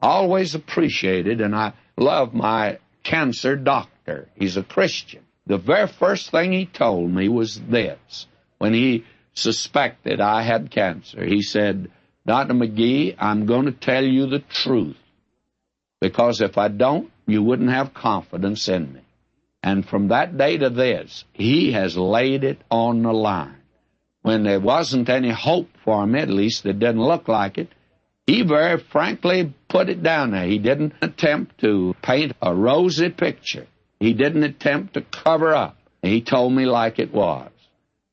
Always 0.00 0.54
appreciated, 0.54 1.40
and 1.40 1.54
I 1.54 1.72
love 1.96 2.34
my 2.34 2.78
cancer 3.02 3.56
doctor. 3.56 4.28
He's 4.36 4.56
a 4.56 4.62
Christian. 4.62 5.23
The 5.46 5.58
very 5.58 5.88
first 5.88 6.30
thing 6.30 6.52
he 6.52 6.66
told 6.66 7.10
me 7.10 7.28
was 7.28 7.60
this. 7.60 8.26
When 8.58 8.72
he 8.72 9.04
suspected 9.34 10.20
I 10.20 10.42
had 10.42 10.70
cancer, 10.70 11.24
he 11.24 11.42
said, 11.42 11.90
Dr. 12.26 12.54
McGee, 12.54 13.16
I'm 13.18 13.44
going 13.44 13.66
to 13.66 13.72
tell 13.72 14.04
you 14.04 14.26
the 14.26 14.38
truth. 14.38 14.96
Because 16.00 16.40
if 16.40 16.56
I 16.56 16.68
don't, 16.68 17.10
you 17.26 17.42
wouldn't 17.42 17.70
have 17.70 17.94
confidence 17.94 18.68
in 18.68 18.94
me. 18.94 19.00
And 19.62 19.86
from 19.86 20.08
that 20.08 20.36
day 20.36 20.58
to 20.58 20.70
this, 20.70 21.24
he 21.32 21.72
has 21.72 21.96
laid 21.96 22.44
it 22.44 22.60
on 22.70 23.02
the 23.02 23.12
line. 23.12 23.56
When 24.22 24.44
there 24.44 24.60
wasn't 24.60 25.08
any 25.10 25.30
hope 25.30 25.68
for 25.84 26.06
me, 26.06 26.20
at 26.20 26.30
least 26.30 26.64
it 26.64 26.78
didn't 26.78 27.02
look 27.02 27.28
like 27.28 27.58
it, 27.58 27.68
he 28.26 28.42
very 28.42 28.78
frankly 28.78 29.52
put 29.68 29.90
it 29.90 30.02
down 30.02 30.30
there. 30.30 30.46
He 30.46 30.58
didn't 30.58 30.94
attempt 31.02 31.60
to 31.60 31.94
paint 32.02 32.32
a 32.40 32.54
rosy 32.54 33.10
picture. 33.10 33.66
He 34.04 34.12
didn't 34.12 34.44
attempt 34.44 34.92
to 34.94 35.00
cover 35.00 35.54
up. 35.54 35.78
He 36.02 36.20
told 36.20 36.52
me 36.52 36.66
like 36.66 36.98
it 36.98 37.10
was. 37.10 37.50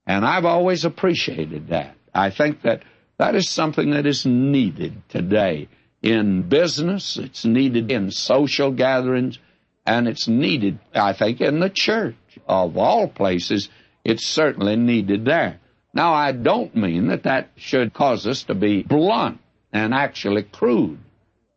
And 0.07 0.23
I've 0.23 0.45
always 0.45 0.85
appreciated 0.85 1.67
that. 1.67 1.97
I 2.15 2.29
think 2.29 2.61
that 2.61 2.83
that 3.17 3.35
is 3.35 3.49
something 3.49 3.89
that 3.91 4.05
is 4.05 4.25
needed 4.25 5.01
today 5.09 5.67
in 6.01 6.43
business, 6.43 7.17
it's 7.17 7.43
needed 7.43 7.91
in 7.91 8.09
social 8.09 8.71
gatherings, 8.71 9.37
and 9.85 10.07
it's 10.07 10.29
needed, 10.29 10.79
I 10.95 11.11
think, 11.11 11.41
in 11.41 11.59
the 11.59 11.69
church. 11.69 12.15
Of 12.47 12.77
all 12.77 13.09
places, 13.09 13.67
it's 14.05 14.25
certainly 14.25 14.77
needed 14.77 15.25
there. 15.25 15.59
Now, 15.93 16.13
I 16.13 16.31
don't 16.31 16.73
mean 16.73 17.07
that 17.07 17.23
that 17.23 17.49
should 17.57 17.93
cause 17.93 18.25
us 18.25 18.43
to 18.43 18.55
be 18.55 18.83
blunt 18.83 19.41
and 19.73 19.93
actually 19.93 20.43
crude. 20.43 20.99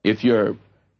If 0.02 0.24
you're 0.24 0.56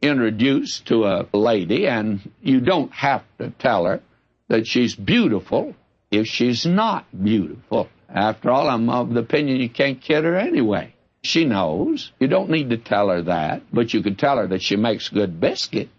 introduced 0.09 0.87
to 0.87 1.05
a 1.05 1.27
lady 1.33 1.87
and 1.87 2.21
you 2.43 2.61
don't 2.61 2.93
have 2.93 3.25
to 3.39 3.51
tell 3.51 3.87
her 3.87 4.01
that 4.49 4.67
she's 4.67 4.95
beautiful 4.95 5.75
if 6.11 6.27
she's 6.27 6.65
not 6.67 7.05
beautiful. 7.25 7.89
After 8.09 8.51
all, 8.51 8.69
I'm 8.69 8.89
of 8.89 9.13
the 9.13 9.21
opinion 9.21 9.61
you 9.61 9.69
can't 9.69 10.01
kid 10.01 10.25
her 10.25 10.37
anyway. 10.37 10.95
She 11.23 11.45
knows. 11.45 12.13
You 12.21 12.29
don't 12.29 12.51
need 12.51 12.71
to 12.71 12.77
tell 12.77 13.09
her 13.09 13.23
that, 13.23 13.63
but 13.73 13.95
you 13.95 14.03
could 14.03 14.19
tell 14.19 14.37
her 14.37 14.47
that 14.49 14.63
she 14.63 14.77
makes 14.77 15.09
good 15.09 15.41
biscuits. 15.41 15.91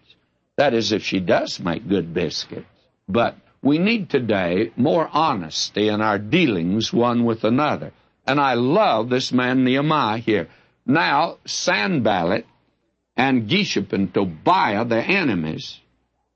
That 0.56 0.72
is, 0.72 0.92
if 0.92 1.04
she 1.04 1.20
does 1.20 1.60
make 1.60 1.88
good 1.88 2.14
biscuits. 2.14 2.66
But 3.08 3.36
we 3.60 3.78
need 3.78 4.08
today 4.08 4.72
more 4.76 5.08
honesty 5.12 5.88
in 5.88 6.00
our 6.00 6.18
dealings 6.18 6.92
one 6.92 7.24
with 7.24 7.44
another. 7.44 7.92
And 8.26 8.40
I 8.40 8.54
love 8.54 9.08
this 9.08 9.32
man 9.32 9.64
Nehemiah 9.64 10.18
here. 10.18 10.48
Now, 10.86 11.38
Sanballat 11.44 12.46
and 13.16 13.48
Geshem 13.48 13.92
and 13.92 14.12
Tobiah, 14.12 14.84
the 14.84 15.02
enemies, 15.02 15.80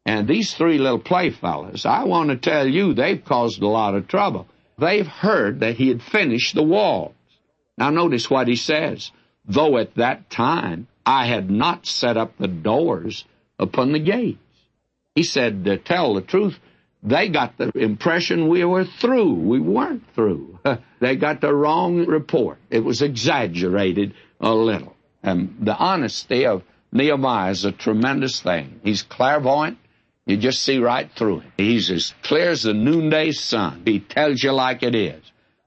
and 0.06 0.26
these 0.26 0.54
three 0.54 0.78
little 0.78 0.99
playfellows, 0.99 1.84
I 1.84 2.04
want 2.04 2.30
to 2.30 2.37
tell 2.37 2.66
you, 2.66 2.94
they've 2.94 3.25
caused 3.25 3.62
a 3.62 3.68
lot 3.68 3.94
of 3.94 4.08
trouble. 4.08 4.49
They've 4.78 5.06
heard 5.06 5.60
that 5.60 5.76
he 5.76 5.88
had 5.88 6.02
finished 6.02 6.54
the 6.54 6.62
walls. 6.62 7.14
Now 7.76 7.90
notice 7.90 8.30
what 8.30 8.49
he 8.49 8.56
says. 8.56 9.10
Though 9.44 9.78
at 9.78 9.94
that 9.96 10.30
time 10.30 10.87
I 11.04 11.26
had 11.26 11.50
not 11.50 11.87
set 11.87 12.16
up 12.16 12.37
the 12.38 12.49
doors 12.49 13.25
upon 13.58 13.92
the 13.92 13.99
gates. 13.99 14.38
He 15.14 15.22
said, 15.22 15.64
to 15.64 15.76
tell 15.76 16.14
the 16.14 16.22
truth, 16.22 16.58
they 17.02 17.28
got 17.28 17.56
the 17.56 17.70
impression 17.75 18.49
we 18.49 18.64
were 18.64 18.84
through. 18.84 19.34
We 19.34 19.60
weren't 19.60 20.04
through. 20.14 20.58
they 21.00 21.16
got 21.16 21.40
the 21.40 21.54
wrong 21.54 22.06
report. 22.06 22.58
It 22.70 22.84
was 22.84 23.02
exaggerated 23.02 24.14
a 24.40 24.54
little. 24.54 24.94
And 25.22 25.56
the 25.60 25.76
honesty 25.76 26.46
of 26.46 26.62
Nehemiah 26.92 27.50
is 27.50 27.64
a 27.64 27.73
tremendous 27.73 28.40
thing. 28.40 28.80
He's 28.82 29.02
clairvoyant. 29.02 29.78
You 30.26 30.37
just 30.37 30.62
see 30.62 30.78
right 30.78 31.11
through 31.16 31.40
him. 31.40 31.52
He's 31.56 31.90
as 31.90 32.14
clear 32.23 32.50
as 32.50 32.62
the 32.62 32.75
noonday 32.75 33.32
sun. 33.32 33.82
He 33.85 34.00
tells 34.00 34.42
you 34.42 34.52
like 34.52 34.82
it 34.82 34.94
is. 34.94 35.23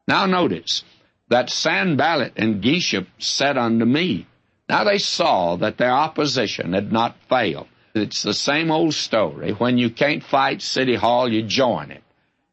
Now 0.07 0.25
notice 0.25 0.83
that 1.29 1.49
Sanballat 1.49 2.33
and 2.35 2.61
Geshem 2.61 3.07
said 3.17 3.57
unto 3.57 3.85
me. 3.85 4.27
Now 4.69 4.83
they 4.83 4.97
saw 4.97 5.55
that 5.57 5.77
their 5.77 5.91
opposition 5.91 6.73
had 6.73 6.91
not 6.91 7.15
failed. 7.29 7.67
It's 7.95 8.23
the 8.23 8.33
same 8.33 8.71
old 8.71 8.93
story. 8.93 9.51
When 9.51 9.77
you 9.77 9.89
can't 9.89 10.23
fight 10.23 10.61
City 10.61 10.95
Hall, 10.95 11.31
you 11.31 11.43
join 11.43 11.91
it. 11.91 12.03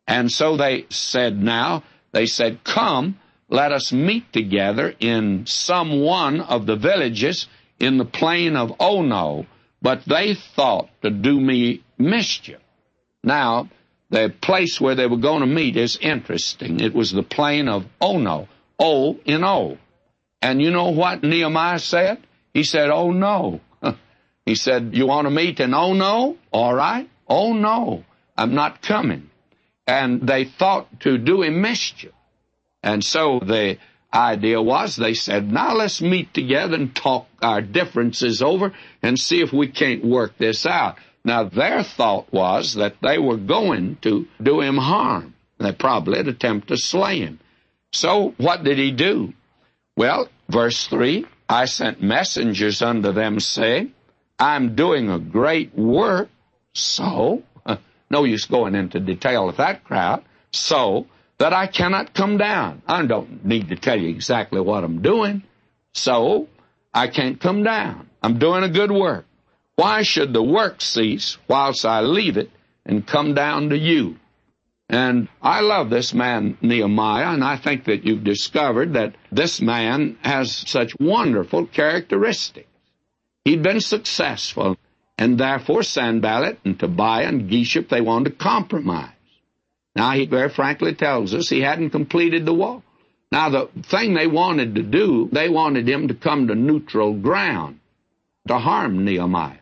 And 0.07 0.31
so 0.31 0.57
they 0.57 0.87
said 0.91 1.41
now, 1.41 1.83
they 2.13 2.27
said, 2.27 2.65
come, 2.65 3.19
let 3.49 3.73
us 3.73 3.93
meet 3.93 4.33
together 4.33 4.95
in 5.01 5.47
some 5.47 6.01
one 6.01 6.41
of 6.41 6.67
the 6.67 6.77
villages 6.77 7.47
in 7.81 7.99
the 7.99 8.05
plain 8.05 8.57
of 8.57 8.73
oh, 8.79 8.99
Ono, 8.99 9.47
but 9.83 10.05
they 10.05 10.35
thought 10.35 10.89
to 11.03 11.11
do 11.11 11.41
me 11.41 11.83
mischief. 11.99 12.61
Now, 13.25 13.69
the 14.11 14.33
place 14.41 14.81
where 14.81 14.95
they 14.95 15.07
were 15.07 15.17
going 15.17 15.41
to 15.41 15.47
meet 15.47 15.77
is 15.77 15.97
interesting. 15.97 16.81
It 16.81 16.95
was 16.95 17.11
the 17.11 17.23
plain 17.23 17.69
of 17.69 17.87
oh, 18.01 18.17
Ono, 18.17 18.49
O 18.79 19.19
in 19.25 19.45
O. 19.45 19.79
And 20.43 20.61
you 20.61 20.71
know 20.71 20.91
what 20.91 21.23
Nehemiah 21.23 21.79
said? 21.79 22.19
He 22.55 22.65
said, 22.65 22.91
Oh 22.91 23.11
no. 23.13 23.61
he 24.47 24.55
said, 24.55 24.91
You 24.95 25.07
want 25.07 25.27
to 25.27 25.31
meet 25.31 25.61
in 25.61 25.75
Ono? 25.75 26.37
All 26.51 26.75
right. 26.75 27.09
Oh 27.29 27.53
no, 27.53 28.05
I'm 28.37 28.55
not 28.55 28.83
coming. 28.83 29.31
And 29.87 30.27
they 30.27 30.45
thought 30.45 31.01
to 31.01 31.19
do 31.19 31.43
him 31.43 31.61
mischief. 31.61 32.13
And 32.83 33.05
so 33.05 33.41
the 33.41 33.79
idea 34.13 34.61
was 34.61 34.97
they 34.97 35.15
said, 35.15 35.51
now 35.51 35.75
let's 35.75 36.01
meet 36.01 36.33
together 36.35 36.75
and 36.75 36.95
talk 36.95 37.27
our 37.43 37.61
differences 37.61 38.43
over 38.43 38.73
and 39.03 39.19
see 39.19 39.41
if 39.41 39.53
we 39.53 39.69
can't 39.69 40.05
work 40.05 40.37
this 40.39 40.67
out. 40.67 40.97
Now 41.25 41.45
their 41.45 41.83
thought 41.83 42.33
was 42.33 42.75
that 42.75 42.97
they 43.03 43.19
were 43.19 43.37
going 43.37 43.97
to 44.03 44.27
do 44.43 44.61
him 44.61 44.77
harm. 44.77 45.35
They 45.59 45.73
probably 45.73 46.17
had 46.17 46.29
attempted 46.29 46.69
to 46.69 46.77
slay 46.79 47.19
him. 47.21 47.39
So 47.93 48.35
what 48.39 48.65
did 48.65 48.79
he 48.79 48.91
do? 48.91 49.35
Well, 49.97 50.29
verse 50.49 50.87
3, 50.87 51.27
I 51.49 51.67
sent 51.67 52.03
messengers 52.03 52.81
unto 52.81 53.13
them 53.13 53.41
saying, 53.41 53.93
I'm 54.39 54.75
doing 54.75 55.11
a 55.11 55.19
great 55.19 55.75
work, 55.77 56.31
so, 56.73 57.43
no 58.11 58.25
use 58.25 58.47
going 58.47 58.75
into 58.75 59.01
detail 59.01 59.47
with 59.47 59.59
that 59.59 59.85
crowd, 59.85 60.25
so 60.53 61.07
that 61.41 61.55
I 61.55 61.67
cannot 61.67 62.13
come 62.13 62.37
down. 62.37 62.83
I 62.87 63.05
don't 63.07 63.45
need 63.47 63.71
to 63.71 63.77
tell 63.77 63.99
you 63.99 64.11
exactly 64.11 64.61
what 64.61 64.85
I'm 64.85 65.01
doing. 65.01 65.43
So, 65.95 66.49
I 66.93 67.09
can't 67.09 67.41
come 67.41 67.65
down. 67.65 68.11
I'm 68.23 68.39
doing 68.39 68.63
a 68.63 68.69
good 68.69 68.93
work. 68.93 69.25
Why 69.75 70.03
should 70.03 70.35
the 70.35 70.43
work 70.43 70.83
cease 70.83 71.39
whilst 71.49 71.87
I 71.87 72.03
leave 72.03 72.37
it 72.37 72.51
and 72.85 73.07
come 73.07 73.33
down 73.33 73.71
to 73.71 73.79
you? 73.79 74.17
And 74.91 75.29
I 75.41 75.61
love 75.61 75.89
this 75.89 76.13
man, 76.13 76.59
Nehemiah, 76.61 77.33
and 77.33 77.43
I 77.43 77.57
think 77.57 77.85
that 77.85 78.05
you've 78.05 78.25
discovered 78.25 78.93
that 78.93 79.15
this 79.33 79.63
man 79.63 80.19
has 80.23 80.53
such 80.53 80.99
wonderful 81.01 81.67
characteristics. 81.67 82.69
He'd 83.47 83.63
been 83.63 83.81
successful, 83.81 84.77
and 85.17 85.39
therefore 85.39 85.85
Sanballat 85.85 86.59
and 86.67 86.79
Tobiah 86.79 87.29
and 87.29 87.49
Geshem, 87.49 87.89
they 87.89 88.03
wanted 88.03 88.31
to 88.31 88.37
compromise. 88.37 89.15
Now, 89.95 90.13
he 90.13 90.27
very 90.27 90.49
frankly 90.49 90.95
tells 90.95 91.35
us 91.35 91.49
he 91.49 91.61
hadn't 91.61 91.91
completed 91.91 92.47
the 92.47 92.55
wall. 92.55 92.83
Now, 93.33 93.49
the 93.51 93.69
thing 93.83 94.15
they 94.15 94.27
wanted 94.27 94.75
to 94.75 94.83
do, 94.83 95.29
they 95.33 95.49
wanted 95.49 95.89
him 95.89 96.09
to 96.09 96.15
come 96.15 96.49
to 96.49 96.55
neutral 96.55 97.15
ground 97.15 97.79
to 98.49 98.59
harm 98.59 99.05
Nehemiah. 99.05 99.59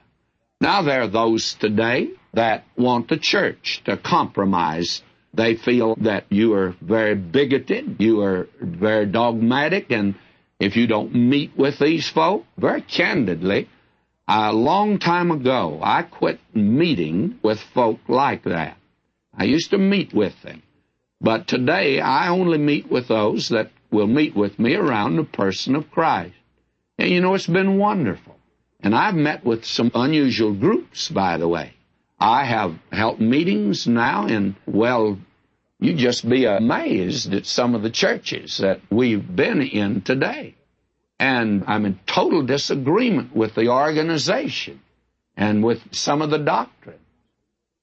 Now, 0.61 0.83
there 0.83 1.03
are 1.03 1.09
those 1.09 1.55
today 1.55 2.11
that 2.33 2.65
want 2.77 3.09
the 3.09 3.19
church 3.19 3.83
to 3.85 3.97
compromise. 3.97 5.03
They 5.35 5.55
feel 5.57 5.97
that 5.97 6.25
you 6.31 6.55
are 6.55 6.75
very 6.81 7.15
bigoted, 7.15 7.97
you 7.99 8.23
are 8.23 8.49
very 8.61 9.07
dogmatic, 9.07 9.91
and 9.91 10.15
if 10.59 10.77
you 10.77 10.87
don't 10.87 11.15
meet 11.15 11.57
with 11.57 11.79
these 11.79 12.09
folk, 12.09 12.45
very 12.57 12.81
candidly, 12.81 13.69
a 14.27 14.53
long 14.53 14.99
time 14.99 15.31
ago, 15.31 15.79
I 15.83 16.03
quit 16.03 16.41
meeting 16.55 17.39
with 17.43 17.61
folk 17.75 18.01
like 18.09 18.45
that. 18.45 18.78
I 19.39 19.45
used 19.45 19.71
to 19.71 19.79
meet 19.79 20.13
with 20.13 20.43
them. 20.43 20.63
But 21.21 21.47
today 21.47 22.01
I 22.01 22.29
only 22.29 22.59
meet 22.59 22.91
with 22.91 23.07
those 23.07 23.49
that 23.51 23.71
will 23.91 24.09
meet 24.09 24.35
with 24.35 24.59
me 24.59 24.75
around 24.75 25.15
the 25.15 25.25
person 25.25 25.77
of 25.77 25.91
Christ. 25.93 26.35
And 26.99 27.09
you 27.09 27.21
know, 27.21 27.35
it's 27.35 27.47
been 27.47 27.79
wonderful. 27.79 28.37
And 28.81 28.95
I've 28.95 29.15
met 29.15 29.45
with 29.45 29.65
some 29.65 29.93
unusual 29.95 30.53
groups, 30.53 31.09
by 31.09 31.39
the 31.39 31.47
way. 31.47 31.75
I 32.19 32.45
have 32.45 32.77
held 32.91 33.21
meetings 33.21 33.87
now 33.87 34.27
in, 34.27 34.57
well, 34.67 35.19
you 35.79 35.95
just 35.95 36.29
be 36.29 36.45
amazed 36.45 37.33
at 37.33 37.47
some 37.47 37.77
of 37.77 37.83
the 37.83 37.91
churches 37.91 38.59
that 38.59 38.81
we've 38.91 39.37
been 39.37 39.63
in 39.63 40.03
today. 40.03 40.57
And 41.21 41.65
I'm 41.69 41.87
in 41.87 42.01
total 42.07 42.43
disagreement 42.43 43.35
with 43.35 43.55
the 43.55 43.69
organization 43.69 44.81
and 45.37 45.63
with 45.63 45.95
some 45.95 46.23
of 46.23 46.31
the 46.31 46.39
doctrine. 46.39 46.99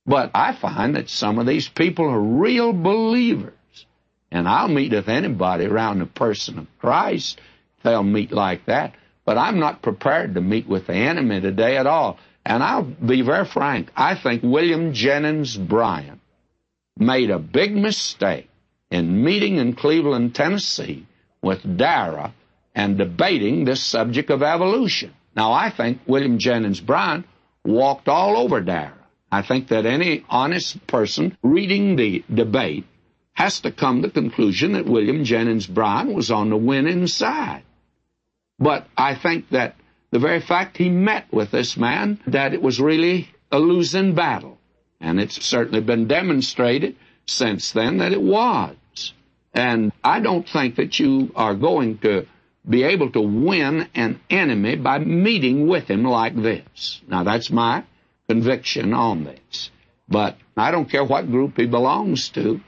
But 0.06 0.32
I 0.36 0.54
find 0.54 0.96
that 0.96 1.10
some 1.10 1.40
of 1.40 1.48
these 1.48 1.68
people 1.68 2.06
are 2.06 2.20
real 2.20 2.74
believers. 2.74 3.54
And 4.32 4.48
I'll 4.48 4.68
meet 4.68 4.92
with 4.92 5.08
anybody 5.08 5.66
around 5.66 6.00
the 6.00 6.06
person 6.06 6.60
of 6.60 6.68
Christ. 6.80 7.40
They'll 7.84 8.04
meet 8.04 8.32
like 8.32 8.66
that. 8.66 8.96
But 9.26 9.38
I'm 9.38 9.60
not 9.60 9.82
prepared 9.82 10.36
to 10.36 10.42
meet 10.42 10.68
with 10.68 10.88
the 10.88 10.94
enemy 10.94 11.42
today 11.42 11.78
at 11.78 11.88
all. 11.88 12.20
And 12.46 12.62
I'll 12.62 12.84
be 12.84 13.22
very 13.22 13.46
frank. 13.46 13.90
I 13.96 14.16
think 14.16 14.44
William 14.44 14.94
Jennings 14.94 15.58
Bryan 15.58 16.20
made 16.98 17.32
a 17.32 17.40
big 17.40 17.76
mistake 17.76 18.50
in 18.92 19.24
meeting 19.24 19.58
in 19.58 19.74
Cleveland, 19.74 20.36
Tennessee 20.36 21.08
with 21.42 21.78
Darrow 21.78 22.34
and 22.76 22.98
debating 22.98 23.66
this 23.66 23.82
subject 23.82 24.30
of 24.30 24.44
evolution. 24.44 25.14
Now, 25.36 25.54
I 25.54 25.70
think 25.70 26.02
William 26.06 26.38
Jennings 26.38 26.80
Bryan 26.80 27.24
walked 27.64 28.08
all 28.08 28.38
over 28.38 28.62
Darrow. 28.62 28.94
I 29.36 29.42
think 29.42 29.68
that 29.68 29.86
any 29.86 30.24
honest 30.30 30.88
person 30.88 31.38
reading 31.44 31.98
the 31.98 32.24
debate 32.34 32.86
has 33.34 33.60
to 33.60 33.72
come 33.72 34.02
to 34.02 34.08
the 34.08 34.14
conclusion 34.14 34.72
that 34.72 34.86
William 34.86 35.26
Jennings 35.26 35.68
Bryan 35.68 36.14
was 36.14 36.32
on 36.32 36.50
the 36.50 36.56
winning 36.56 37.06
side. 37.08 37.64
But 38.60 38.88
I 38.96 39.14
think 39.16 39.50
that 39.50 39.76
the 40.12 40.20
very 40.20 40.40
fact 40.40 40.78
he 40.78 40.90
met 40.90 41.26
with 41.34 41.52
this 41.52 41.76
man, 41.76 42.22
that 42.28 42.54
it 42.54 42.62
was 42.62 42.80
really 42.80 43.28
a 43.52 43.60
losing 43.60 44.16
battle. 44.16 44.58
And 45.02 45.20
it's 45.20 45.44
certainly 45.46 45.82
been 45.82 46.08
demonstrated 46.08 46.96
since 47.26 47.74
then 47.74 47.98
that 47.98 48.14
it 48.14 48.22
was. 48.22 48.78
And 49.54 49.92
I 50.02 50.22
don't 50.22 50.48
think 50.48 50.78
that 50.78 50.98
you 50.98 51.34
are 51.36 51.56
going 51.56 51.98
to 52.00 52.26
be 52.68 52.84
able 52.84 53.12
to 53.12 53.22
win 53.22 53.90
an 53.96 54.22
enemy 54.30 54.78
by 54.78 55.00
meeting 55.00 55.68
with 55.68 55.90
him 55.90 56.06
like 56.06 56.42
this. 56.42 57.02
Now 57.10 57.26
that's 57.26 57.52
my 57.52 57.84
conviction 58.28 58.94
on 58.94 59.24
this. 59.24 59.72
But 60.08 60.38
I 60.56 60.72
don't 60.72 60.90
care 60.90 61.04
what 61.04 61.30
group 61.30 61.58
he 61.58 61.66
belongs 61.66 62.30
to. 62.30 62.62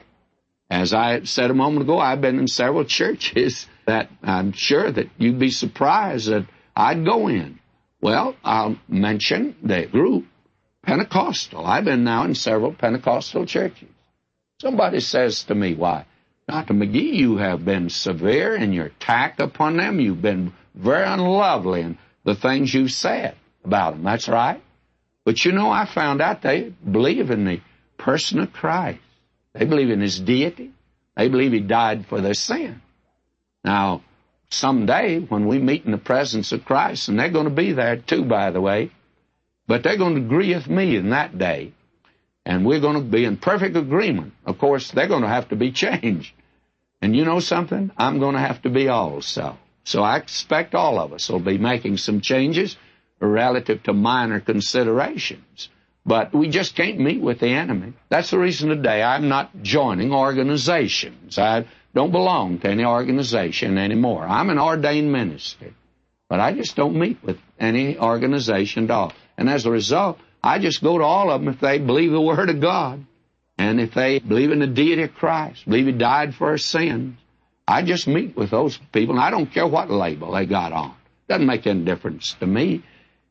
As 0.70 0.92
I 0.92 1.22
said 1.22 1.50
a 1.50 1.54
moment 1.54 1.82
ago, 1.82 1.98
I've 1.98 2.20
been 2.20 2.38
in 2.38 2.46
several 2.46 2.84
churches 2.84 3.66
that 3.86 4.10
I'm 4.22 4.52
sure 4.52 4.90
that 4.90 5.08
you'd 5.16 5.38
be 5.38 5.50
surprised 5.50 6.28
that 6.28 6.46
I'd 6.76 7.04
go 7.04 7.28
in. 7.28 7.58
Well, 8.00 8.36
I'll 8.44 8.78
mention 8.86 9.56
the 9.62 9.86
group 9.86 10.26
Pentecostal. 10.82 11.66
I've 11.66 11.84
been 11.84 12.04
now 12.04 12.24
in 12.24 12.34
several 12.34 12.72
Pentecostal 12.72 13.46
churches. 13.46 13.88
Somebody 14.60 15.00
says 15.00 15.44
to 15.44 15.54
me, 15.54 15.74
why, 15.74 16.06
Dr. 16.48 16.74
McGee, 16.74 17.14
you 17.14 17.36
have 17.36 17.64
been 17.64 17.90
severe 17.90 18.54
in 18.56 18.72
your 18.72 18.86
attack 18.86 19.38
upon 19.38 19.76
them. 19.76 20.00
You've 20.00 20.22
been 20.22 20.52
very 20.74 21.04
unlovely 21.04 21.82
in 21.82 21.98
the 22.24 22.34
things 22.34 22.72
you've 22.72 22.92
said 22.92 23.36
about 23.64 23.94
them. 23.94 24.02
That's 24.02 24.28
right. 24.28 24.62
But 25.28 25.44
you 25.44 25.52
know, 25.52 25.70
I 25.70 25.84
found 25.84 26.22
out 26.22 26.40
they 26.40 26.72
believe 26.90 27.30
in 27.30 27.44
the 27.44 27.60
person 27.98 28.38
of 28.40 28.50
Christ. 28.50 29.00
They 29.52 29.66
believe 29.66 29.90
in 29.90 30.00
His 30.00 30.18
deity. 30.18 30.70
They 31.18 31.28
believe 31.28 31.52
He 31.52 31.60
died 31.60 32.06
for 32.06 32.22
their 32.22 32.32
sin. 32.32 32.80
Now, 33.62 34.04
someday 34.48 35.18
when 35.18 35.46
we 35.46 35.58
meet 35.58 35.84
in 35.84 35.90
the 35.90 35.98
presence 35.98 36.52
of 36.52 36.64
Christ, 36.64 37.10
and 37.10 37.18
they're 37.18 37.28
going 37.28 37.44
to 37.44 37.54
be 37.54 37.72
there 37.72 37.98
too, 37.98 38.24
by 38.24 38.50
the 38.50 38.62
way, 38.62 38.90
but 39.66 39.82
they're 39.82 39.98
going 39.98 40.14
to 40.14 40.22
agree 40.22 40.54
with 40.54 40.66
me 40.66 40.96
in 40.96 41.10
that 41.10 41.36
day, 41.36 41.74
and 42.46 42.64
we're 42.64 42.80
going 42.80 42.96
to 42.96 43.02
be 43.02 43.26
in 43.26 43.36
perfect 43.36 43.76
agreement. 43.76 44.32
Of 44.46 44.56
course, 44.56 44.90
they're 44.92 45.08
going 45.08 45.24
to 45.24 45.28
have 45.28 45.50
to 45.50 45.56
be 45.56 45.72
changed. 45.72 46.32
And 47.02 47.14
you 47.14 47.26
know 47.26 47.40
something? 47.40 47.90
I'm 47.98 48.18
going 48.18 48.34
to 48.34 48.40
have 48.40 48.62
to 48.62 48.70
be 48.70 48.88
also. 48.88 49.58
So 49.84 50.02
I 50.02 50.16
expect 50.16 50.74
all 50.74 50.98
of 50.98 51.12
us 51.12 51.28
will 51.28 51.38
be 51.38 51.58
making 51.58 51.98
some 51.98 52.22
changes 52.22 52.78
relative 53.20 53.82
to 53.84 53.92
minor 53.92 54.40
considerations. 54.40 55.68
But 56.06 56.32
we 56.32 56.48
just 56.48 56.74
can't 56.74 56.98
meet 56.98 57.20
with 57.20 57.40
the 57.40 57.48
enemy. 57.48 57.92
That's 58.08 58.30
the 58.30 58.38
reason 58.38 58.70
today 58.70 59.02
I'm 59.02 59.28
not 59.28 59.62
joining 59.62 60.12
organizations. 60.12 61.38
I 61.38 61.66
don't 61.94 62.12
belong 62.12 62.60
to 62.60 62.70
any 62.70 62.84
organization 62.84 63.76
anymore. 63.76 64.24
I'm 64.26 64.50
an 64.50 64.58
ordained 64.58 65.12
minister. 65.12 65.74
But 66.28 66.40
I 66.40 66.52
just 66.52 66.76
don't 66.76 66.98
meet 66.98 67.22
with 67.22 67.38
any 67.58 67.98
organization 67.98 68.84
at 68.84 68.90
all. 68.90 69.12
And 69.36 69.48
as 69.48 69.66
a 69.66 69.70
result, 69.70 70.18
I 70.42 70.58
just 70.58 70.82
go 70.82 70.98
to 70.98 71.04
all 71.04 71.30
of 71.30 71.40
them 71.40 71.52
if 71.52 71.60
they 71.60 71.78
believe 71.78 72.12
the 72.12 72.20
Word 72.20 72.50
of 72.50 72.60
God. 72.60 73.04
And 73.58 73.80
if 73.80 73.92
they 73.94 74.18
believe 74.18 74.52
in 74.52 74.60
the 74.60 74.66
deity 74.66 75.02
of 75.02 75.14
Christ, 75.14 75.64
believe 75.64 75.86
He 75.86 75.92
died 75.92 76.34
for 76.34 76.48
our 76.48 76.58
sins, 76.58 77.18
I 77.66 77.82
just 77.82 78.06
meet 78.06 78.36
with 78.36 78.50
those 78.50 78.78
people, 78.92 79.16
and 79.16 79.22
I 79.22 79.30
don't 79.30 79.52
care 79.52 79.66
what 79.66 79.90
label 79.90 80.32
they 80.32 80.46
got 80.46 80.72
on. 80.72 80.94
Doesn't 81.28 81.46
make 81.46 81.66
any 81.66 81.84
difference 81.84 82.34
to 82.40 82.46
me. 82.46 82.82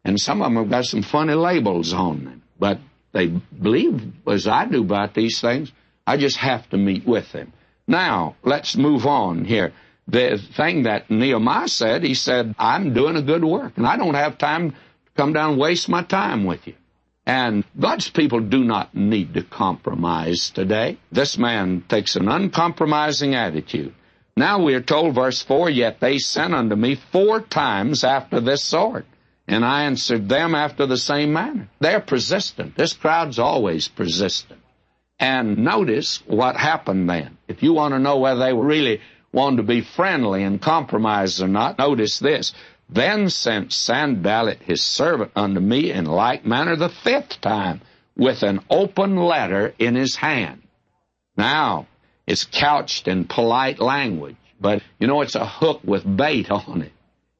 And 0.07 0.17
some 0.19 0.41
of 0.41 0.45
them 0.45 0.55
have 0.55 0.69
got 0.69 0.85
some 0.85 1.03
funny 1.03 1.33
labels 1.33 1.91
on 1.91 2.23
them. 2.23 2.41
But 2.57 2.79
they 3.11 3.27
believe 3.27 4.13
as 4.25 4.47
I 4.47 4.65
do 4.65 4.81
about 4.81 5.13
these 5.13 5.41
things. 5.41 5.71
I 6.07 6.15
just 6.15 6.37
have 6.37 6.69
to 6.69 6.77
meet 6.77 7.05
with 7.05 7.29
them. 7.33 7.51
Now, 7.87 8.37
let's 8.43 8.77
move 8.77 9.05
on 9.05 9.43
here. 9.43 9.73
The 10.07 10.37
thing 10.55 10.83
that 10.83 11.11
Nehemiah 11.11 11.67
said, 11.67 12.03
he 12.03 12.13
said, 12.13 12.55
I'm 12.57 12.93
doing 12.93 13.17
a 13.17 13.21
good 13.21 13.43
work, 13.43 13.73
and 13.75 13.85
I 13.85 13.97
don't 13.97 14.13
have 14.13 14.37
time 14.37 14.71
to 14.71 14.77
come 15.17 15.33
down 15.33 15.51
and 15.51 15.59
waste 15.59 15.89
my 15.89 16.03
time 16.03 16.45
with 16.45 16.65
you. 16.65 16.75
And 17.25 17.65
God's 17.77 18.09
people 18.09 18.39
do 18.39 18.63
not 18.63 18.95
need 18.95 19.33
to 19.33 19.43
compromise 19.43 20.49
today. 20.49 20.97
This 21.11 21.37
man 21.37 21.83
takes 21.89 22.15
an 22.15 22.29
uncompromising 22.29 23.35
attitude. 23.35 23.93
Now 24.37 24.63
we 24.63 24.75
are 24.75 24.81
told, 24.81 25.15
verse 25.15 25.41
4, 25.41 25.69
Yet 25.69 25.99
they 25.99 26.19
sent 26.19 26.53
unto 26.53 26.77
me 26.77 26.95
four 26.95 27.41
times 27.41 28.05
after 28.05 28.39
this 28.39 28.63
sort. 28.63 29.05
And 29.47 29.63
I 29.63 29.83
answered 29.83 30.27
them 30.27 30.53
after 30.55 30.85
the 30.85 30.97
same 30.97 31.31
manner. 31.31 31.69
They're 31.79 32.01
persistent. 32.01 32.75
This 32.75 32.93
crowd's 32.93 33.39
always 33.39 33.87
persistent. 33.87 34.59
And 35.19 35.59
notice 35.59 36.21
what 36.27 36.57
happened 36.57 37.09
then. 37.09 37.37
If 37.47 37.63
you 37.63 37.73
want 37.73 37.93
to 37.93 37.99
know 37.99 38.17
whether 38.17 38.41
they 38.41 38.53
really 38.53 39.01
wanted 39.31 39.57
to 39.57 39.63
be 39.63 39.81
friendly 39.81 40.43
and 40.43 40.61
compromise 40.61 41.41
or 41.41 41.47
not, 41.47 41.77
notice 41.77 42.19
this. 42.19 42.53
Then 42.89 43.29
sent 43.29 43.71
Sanballat 43.71 44.61
his 44.61 44.81
servant 44.81 45.31
unto 45.35 45.59
me 45.59 45.91
in 45.91 46.05
like 46.05 46.45
manner 46.45 46.75
the 46.75 46.89
fifth 46.89 47.41
time 47.41 47.81
with 48.15 48.43
an 48.43 48.59
open 48.69 49.15
letter 49.15 49.73
in 49.79 49.95
his 49.95 50.15
hand. 50.15 50.61
Now, 51.37 51.87
it's 52.25 52.45
couched 52.45 53.07
in 53.07 53.25
polite 53.25 53.79
language, 53.79 54.35
but 54.59 54.81
you 54.99 55.07
know 55.07 55.21
it's 55.21 55.35
a 55.35 55.45
hook 55.45 55.81
with 55.83 56.17
bait 56.17 56.49
on 56.49 56.81
it, 56.81 56.91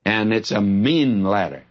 and 0.06 0.34
it's 0.34 0.52
a 0.52 0.62
mean 0.62 1.24
letter 1.24 1.64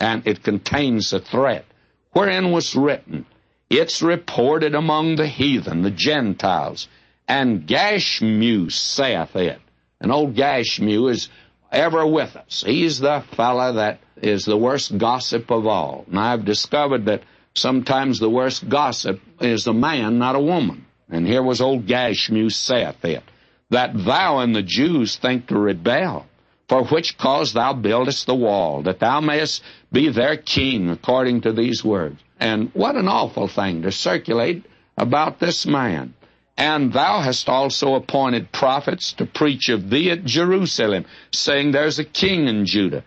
and 0.00 0.26
it 0.26 0.42
contains 0.42 1.12
a 1.12 1.20
threat, 1.20 1.64
wherein 2.12 2.52
was 2.52 2.76
written, 2.76 3.26
It's 3.68 4.02
reported 4.02 4.74
among 4.74 5.16
the 5.16 5.26
heathen, 5.26 5.82
the 5.82 5.90
Gentiles, 5.90 6.88
and 7.26 7.66
Gashmu 7.66 8.70
saith 8.72 9.36
it. 9.36 9.60
And 10.00 10.12
old 10.12 10.34
Gashmu 10.34 11.10
is 11.10 11.28
ever 11.70 12.06
with 12.06 12.36
us. 12.36 12.62
He's 12.64 13.00
the 13.00 13.24
fellow 13.32 13.74
that 13.74 13.98
is 14.16 14.44
the 14.44 14.56
worst 14.56 14.96
gossip 14.96 15.50
of 15.50 15.66
all. 15.66 16.04
And 16.08 16.18
I've 16.18 16.44
discovered 16.44 17.06
that 17.06 17.24
sometimes 17.54 18.18
the 18.18 18.30
worst 18.30 18.68
gossip 18.68 19.20
is 19.40 19.66
a 19.66 19.74
man, 19.74 20.18
not 20.18 20.36
a 20.36 20.40
woman. 20.40 20.86
And 21.10 21.26
here 21.26 21.42
was 21.42 21.60
old 21.60 21.86
Gashmu 21.86 22.52
saith 22.52 23.04
it, 23.04 23.24
that 23.70 23.92
thou 23.94 24.38
and 24.38 24.54
the 24.54 24.62
Jews 24.62 25.16
think 25.16 25.48
to 25.48 25.58
rebel 25.58 26.26
for 26.68 26.84
which 26.84 27.16
cause 27.16 27.52
thou 27.52 27.72
buildest 27.72 28.26
the 28.26 28.34
wall, 28.34 28.82
that 28.82 29.00
thou 29.00 29.20
mayest 29.20 29.62
be 29.90 30.10
their 30.10 30.36
king, 30.36 30.90
according 30.90 31.40
to 31.40 31.52
these 31.52 31.82
words. 31.82 32.20
And 32.38 32.70
what 32.74 32.96
an 32.96 33.08
awful 33.08 33.48
thing 33.48 33.82
to 33.82 33.90
circulate 33.90 34.64
about 34.96 35.40
this 35.40 35.66
man. 35.66 36.14
And 36.58 36.92
thou 36.92 37.20
hast 37.20 37.48
also 37.48 37.94
appointed 37.94 38.52
prophets 38.52 39.12
to 39.14 39.26
preach 39.26 39.68
of 39.68 39.90
thee 39.90 40.10
at 40.10 40.24
Jerusalem, 40.24 41.06
saying, 41.32 41.70
There's 41.70 41.98
a 41.98 42.04
king 42.04 42.48
in 42.48 42.66
Judah. 42.66 43.04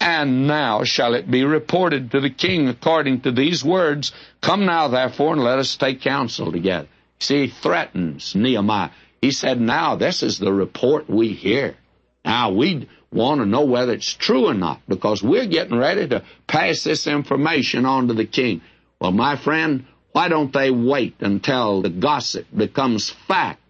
And 0.00 0.46
now 0.46 0.84
shall 0.84 1.14
it 1.14 1.30
be 1.30 1.44
reported 1.44 2.10
to 2.10 2.20
the 2.20 2.30
king 2.30 2.68
according 2.68 3.20
to 3.20 3.30
these 3.30 3.64
words, 3.64 4.12
Come 4.40 4.66
now 4.66 4.88
therefore 4.88 5.34
and 5.34 5.44
let 5.44 5.58
us 5.58 5.76
take 5.76 6.00
counsel 6.00 6.50
together. 6.50 6.88
See, 7.20 7.46
he 7.46 7.48
threatens 7.48 8.34
Nehemiah. 8.34 8.90
He 9.20 9.30
said, 9.30 9.60
Now 9.60 9.94
this 9.94 10.22
is 10.22 10.38
the 10.38 10.52
report 10.52 11.08
we 11.08 11.28
hear. 11.28 11.76
Now 12.24 12.50
we 12.50 12.88
want 13.12 13.40
to 13.40 13.46
know 13.46 13.64
whether 13.64 13.92
it's 13.92 14.12
true 14.12 14.46
or 14.46 14.54
not 14.54 14.80
because 14.88 15.22
we're 15.22 15.46
getting 15.46 15.78
ready 15.78 16.08
to 16.08 16.24
pass 16.46 16.82
this 16.82 17.06
information 17.06 17.86
on 17.86 18.08
to 18.08 18.14
the 18.14 18.24
king. 18.24 18.60
Well, 19.00 19.12
my 19.12 19.36
friend, 19.36 19.86
why 20.12 20.28
don't 20.28 20.52
they 20.52 20.70
wait 20.70 21.16
until 21.20 21.82
the 21.82 21.90
gossip 21.90 22.46
becomes 22.54 23.10
fact, 23.10 23.60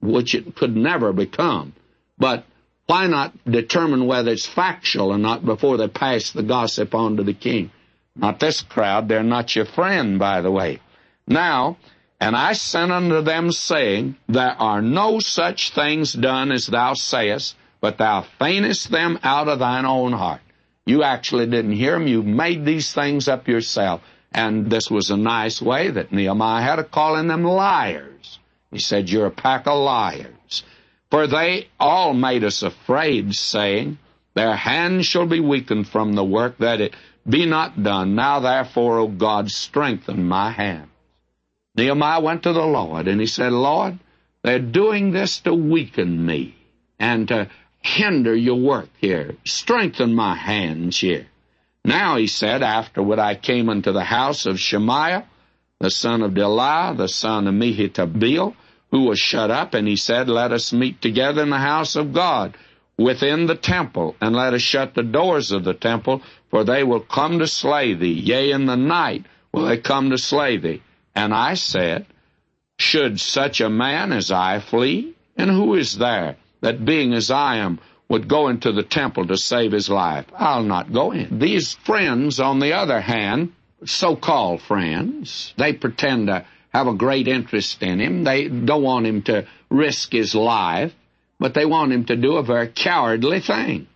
which 0.00 0.34
it 0.34 0.54
could 0.54 0.76
never 0.76 1.12
become? 1.12 1.74
But 2.16 2.44
why 2.86 3.06
not 3.06 3.34
determine 3.44 4.06
whether 4.06 4.30
it's 4.30 4.46
factual 4.46 5.12
or 5.12 5.18
not 5.18 5.44
before 5.44 5.76
they 5.76 5.88
pass 5.88 6.30
the 6.30 6.42
gossip 6.42 6.94
on 6.94 7.16
to 7.16 7.22
the 7.22 7.34
king? 7.34 7.70
Not 8.16 8.40
this 8.40 8.62
crowd, 8.62 9.08
they're 9.08 9.22
not 9.22 9.54
your 9.54 9.66
friend, 9.66 10.18
by 10.18 10.40
the 10.40 10.50
way. 10.50 10.80
Now, 11.26 11.76
and 12.20 12.34
I 12.34 12.54
sent 12.54 12.90
unto 12.90 13.20
them 13.22 13.52
saying, 13.52 14.16
There 14.28 14.56
are 14.58 14.82
no 14.82 15.20
such 15.20 15.70
things 15.70 16.12
done 16.14 16.50
as 16.50 16.66
thou 16.66 16.94
sayest, 16.94 17.54
but 17.80 17.98
thou 17.98 18.24
feignest 18.38 18.90
them 18.90 19.18
out 19.22 19.48
of 19.48 19.58
thine 19.58 19.86
own 19.86 20.12
heart. 20.12 20.40
You 20.86 21.02
actually 21.02 21.46
didn't 21.46 21.72
hear 21.72 21.92
them. 21.92 22.06
You 22.06 22.22
made 22.22 22.64
these 22.64 22.92
things 22.92 23.28
up 23.28 23.46
yourself. 23.46 24.00
And 24.32 24.70
this 24.70 24.90
was 24.90 25.10
a 25.10 25.16
nice 25.16 25.60
way 25.60 25.90
that 25.90 26.12
Nehemiah 26.12 26.62
had 26.62 26.78
of 26.78 26.90
calling 26.90 27.28
them 27.28 27.44
liars. 27.44 28.38
He 28.70 28.78
said, 28.78 29.08
You're 29.08 29.26
a 29.26 29.30
pack 29.30 29.66
of 29.66 29.78
liars. 29.78 30.62
For 31.10 31.26
they 31.26 31.68
all 31.80 32.12
made 32.12 32.44
us 32.44 32.62
afraid, 32.62 33.34
saying, 33.34 33.98
Their 34.34 34.54
hands 34.54 35.06
shall 35.06 35.26
be 35.26 35.40
weakened 35.40 35.88
from 35.88 36.12
the 36.12 36.24
work, 36.24 36.58
that 36.58 36.80
it 36.80 36.94
be 37.26 37.46
not 37.46 37.82
done. 37.82 38.14
Now 38.14 38.40
therefore, 38.40 38.98
O 38.98 39.08
God, 39.08 39.50
strengthen 39.50 40.24
my 40.24 40.50
hands. 40.50 40.88
Nehemiah 41.74 42.20
went 42.20 42.42
to 42.42 42.52
the 42.52 42.66
Lord, 42.66 43.08
and 43.08 43.20
he 43.20 43.26
said, 43.26 43.52
Lord, 43.52 43.98
they're 44.42 44.58
doing 44.58 45.12
this 45.12 45.40
to 45.40 45.54
weaken 45.54 46.24
me 46.26 46.56
and 46.98 47.28
to 47.28 47.48
hinder 47.88 48.34
your 48.34 48.60
work 48.60 48.90
here. 48.98 49.36
Strengthen 49.44 50.14
my 50.14 50.34
hands 50.34 51.00
here. 51.00 51.26
Now, 51.84 52.16
he 52.16 52.26
said, 52.26 52.62
afterward 52.62 53.18
I 53.18 53.34
came 53.34 53.68
unto 53.68 53.92
the 53.92 54.04
house 54.04 54.46
of 54.46 54.60
Shemaiah, 54.60 55.24
the 55.80 55.90
son 55.90 56.22
of 56.22 56.32
Delaiah, 56.32 56.96
the 56.96 57.08
son 57.08 57.46
of 57.46 57.54
Mehetabeel, 57.54 58.54
who 58.90 59.04
was 59.04 59.18
shut 59.18 59.50
up, 59.50 59.74
and 59.74 59.88
he 59.88 59.96
said, 59.96 60.28
Let 60.28 60.52
us 60.52 60.72
meet 60.72 61.00
together 61.00 61.42
in 61.42 61.50
the 61.50 61.58
house 61.58 61.96
of 61.96 62.12
God, 62.12 62.56
within 62.98 63.46
the 63.46 63.54
temple, 63.54 64.16
and 64.20 64.34
let 64.36 64.54
us 64.54 64.62
shut 64.62 64.94
the 64.94 65.02
doors 65.02 65.52
of 65.52 65.64
the 65.64 65.74
temple, 65.74 66.22
for 66.50 66.64
they 66.64 66.84
will 66.84 67.00
come 67.00 67.38
to 67.38 67.46
slay 67.46 67.94
thee. 67.94 68.20
Yea, 68.20 68.50
in 68.50 68.66
the 68.66 68.76
night 68.76 69.24
will 69.52 69.66
they 69.66 69.78
come 69.78 70.10
to 70.10 70.18
slay 70.18 70.56
thee. 70.56 70.82
And 71.14 71.32
I 71.32 71.54
said, 71.54 72.06
Should 72.78 73.20
such 73.20 73.60
a 73.60 73.70
man 73.70 74.12
as 74.12 74.30
I 74.30 74.60
flee? 74.60 75.14
And 75.36 75.50
who 75.50 75.74
is 75.74 75.96
there 75.96 76.36
that 76.60 76.84
being 76.84 77.12
as 77.12 77.30
I 77.30 77.56
am 77.56 77.78
would 78.08 78.28
go 78.28 78.48
into 78.48 78.72
the 78.72 78.82
temple 78.82 79.26
to 79.26 79.36
save 79.36 79.72
his 79.72 79.88
life. 79.88 80.26
I'll 80.36 80.62
not 80.62 80.92
go 80.92 81.12
in. 81.12 81.38
These 81.38 81.74
friends, 81.74 82.40
on 82.40 82.58
the 82.58 82.72
other 82.72 83.00
hand, 83.00 83.52
so-called 83.84 84.62
friends, 84.62 85.52
they 85.56 85.72
pretend 85.72 86.28
to 86.28 86.46
have 86.70 86.86
a 86.86 86.94
great 86.94 87.28
interest 87.28 87.82
in 87.82 88.00
him. 88.00 88.24
They 88.24 88.48
don't 88.48 88.82
want 88.82 89.06
him 89.06 89.22
to 89.22 89.46
risk 89.70 90.12
his 90.12 90.34
life, 90.34 90.94
but 91.38 91.54
they 91.54 91.66
want 91.66 91.92
him 91.92 92.04
to 92.06 92.16
do 92.16 92.36
a 92.36 92.42
very 92.42 92.68
cowardly 92.68 93.40
thing. 93.40 93.86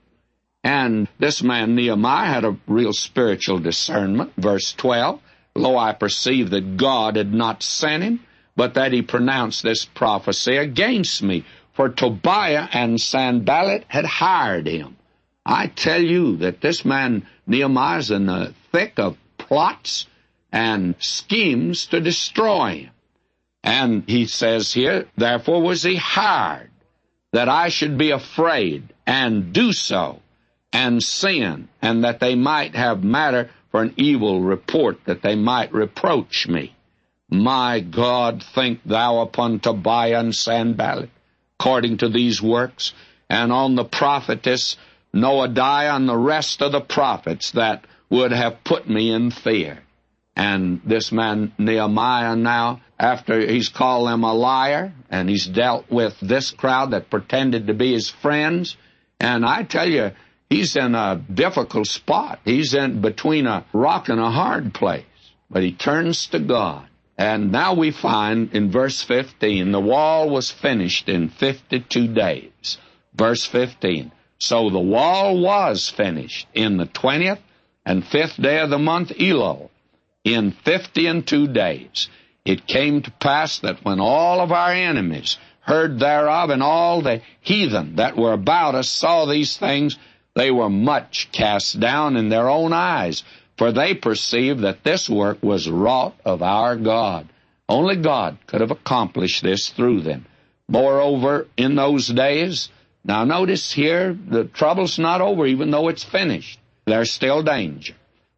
And 0.65 1.09
this 1.19 1.43
man 1.43 1.75
Nehemiah 1.75 2.29
had 2.29 2.45
a 2.45 2.57
real 2.67 2.93
spiritual 2.93 3.59
discernment. 3.59 4.33
Verse 4.37 4.73
12, 4.73 5.21
Lo, 5.57 5.77
I 5.77 5.93
perceive 5.93 6.51
that 6.51 6.77
God 6.77 7.17
had 7.17 7.33
not 7.33 7.63
sent 7.63 8.03
him, 8.05 8.21
but 8.55 8.75
that 8.75 8.93
he 8.93 9.03
pronounced 9.03 9.63
this 9.63 9.85
prophecy 9.85 10.57
against 10.57 11.23
me. 11.23 11.45
For 11.75 11.89
Tobiah 11.89 12.69
and 12.73 13.01
Sanballat 13.01 13.85
had 13.89 14.05
hired 14.05 14.67
him. 14.67 14.97
I 15.45 15.69
tell 15.69 16.03
you 16.03 16.37
that 16.39 16.61
this 16.61 16.85
man 16.85 17.27
Nehemiah 17.47 17.99
is 17.99 18.11
in 18.11 18.27
the 18.27 18.55
thick 18.71 18.99
of 18.99 19.17
plots 19.39 20.07
and 20.53 20.95
schemes 20.99 21.87
to 21.87 22.01
destroy 22.01 22.85
him. 22.85 22.91
And 23.65 24.05
he 24.07 24.27
says 24.27 24.73
here, 24.73 25.07
therefore 25.17 25.63
was 25.63 25.83
he 25.83 25.97
hired, 25.97 26.71
that 27.33 27.49
I 27.49 27.69
should 27.69 27.97
be 27.97 28.11
afraid 28.11 28.93
and 29.07 29.53
do 29.53 29.73
so 29.73 30.21
and 30.73 31.03
sin, 31.03 31.69
and 31.81 32.05
that 32.05 32.21
they 32.21 32.35
might 32.35 32.75
have 32.75 33.05
matter 33.05 33.51
for 33.71 33.83
an 33.83 33.95
evil 33.97 34.41
report, 34.41 35.05
that 35.05 35.23
they 35.23 35.37
might 35.37 35.73
reproach 35.73 36.49
me. 36.49 36.75
My 37.31 37.81
God, 37.81 38.43
think 38.43 38.81
thou 38.85 39.21
upon 39.21 39.61
Tobiah 39.61 40.21
and 40.21 40.35
Sanballat, 40.35 41.11
according 41.63 41.97
to 41.97 42.09
these 42.09 42.43
works, 42.43 42.93
and 43.31 43.53
on 43.53 43.77
the 43.77 43.85
prophetess 43.85 44.77
Noadiah 45.15 45.95
and 45.95 46.09
the 46.09 46.17
rest 46.17 46.61
of 46.61 46.73
the 46.73 46.81
prophets 46.81 47.53
that 47.53 47.85
would 48.11 48.33
have 48.33 48.65
put 48.65 48.91
me 48.91 49.13
in 49.13 49.31
fear. 49.31 49.79
And 50.35 50.81
this 50.85 51.13
man 51.13 51.53
Nehemiah 51.59 52.35
now, 52.35 52.81
after 52.99 53.39
he's 53.39 53.69
called 53.69 54.09
them 54.09 54.25
a 54.25 54.35
liar, 54.35 54.93
and 55.09 55.29
he's 55.29 55.47
dealt 55.47 55.89
with 55.89 56.19
this 56.21 56.51
crowd 56.51 56.91
that 56.91 57.11
pretended 57.11 57.69
to 57.69 57.75
be 57.75 57.93
his 57.93 58.11
friends, 58.11 58.77
and 59.21 59.47
I 59.47 59.63
tell 59.63 59.89
you, 59.89 60.11
he's 60.51 60.75
in 60.75 60.97
a 60.97 61.23
difficult 61.33 61.87
spot. 61.87 62.41
He's 62.45 62.75
in 62.75 63.03
between 63.03 63.47
a 63.47 63.65
rock 63.73 64.09
and 64.09 64.19
a 64.19 64.33
hard 64.33 64.75
place. 64.75 65.05
But 65.49 65.63
he 65.63 65.71
turns 65.71 66.27
to 66.29 66.41
God. 66.41 66.89
And 67.19 67.53
now 67.53 67.75
we 67.75 67.91
find 67.91 68.53
in 68.53 68.71
verse 68.71 69.03
15, 69.03 69.71
the 69.71 69.81
wall 69.81 70.31
was 70.31 70.51
finished 70.51 71.09
in 71.09 71.29
52 71.29 72.09
days. 72.09 72.79
Verse 73.15 73.45
15. 73.45 74.11
So 74.39 74.71
the 74.71 74.79
wall 74.79 75.41
was 75.41 75.89
finished 75.89 76.49
in 76.55 76.79
the 76.79 76.87
20th 76.87 77.39
and 77.85 78.05
fifth 78.05 78.41
day 78.41 78.61
of 78.61 78.71
the 78.71 78.79
month 78.79 79.11
Elul 79.11 79.71
in 80.25 80.53
fifty 80.53 81.07
and 81.07 81.27
two 81.27 81.49
days. 81.49 82.09
It 82.45 82.67
came 82.67 83.03
to 83.03 83.11
pass 83.11 83.59
that 83.61 83.85
when 83.85 84.01
all 84.01 84.41
of 84.41 84.53
our 84.53 84.73
enemies 84.73 85.39
heard 85.61 85.99
thereof, 85.99 86.51
and 86.51 86.63
all 86.63 87.03
the 87.03 87.23
heathen 87.41 87.97
that 87.97 88.17
were 88.17 88.33
about 88.33 88.75
us 88.75 88.89
saw 88.89 89.27
these 89.27 89.57
things, 89.57 89.97
they 90.35 90.51
were 90.51 90.71
much 90.71 91.29
cast 91.31 91.79
down 91.79 92.17
in 92.17 92.29
their 92.31 92.49
own 92.49 92.73
eyes, 92.73 93.23
for 93.57 93.73
they 93.73 93.95
perceived 93.95 94.61
that 94.61 94.85
this 94.85 95.09
work 95.09 95.43
was 95.43 95.69
wrought 95.69 96.15
of 96.25 96.43
our 96.43 96.77
God. 96.77 97.29
Only 97.69 97.97
God 97.97 98.39
could 98.47 98.61
have 98.61 98.71
accomplished 98.71 99.43
this 99.43 99.69
through 99.71 100.01
them. 100.03 100.27
Moreover, 100.69 101.47
in 101.57 101.75
those 101.75 102.09
days, 102.09 102.69
now 103.05 103.25
notice 103.25 103.73
here, 103.73 104.17
the 104.29 104.45
trouble's 104.45 104.99
not 104.99 105.21
over 105.21 105.47
even 105.47 105.71
though 105.71 105.89
it's 105.89 106.05
finished. 106.05 106.59
There's 106.87 107.11
still 107.11 107.43
danger. 107.43 107.95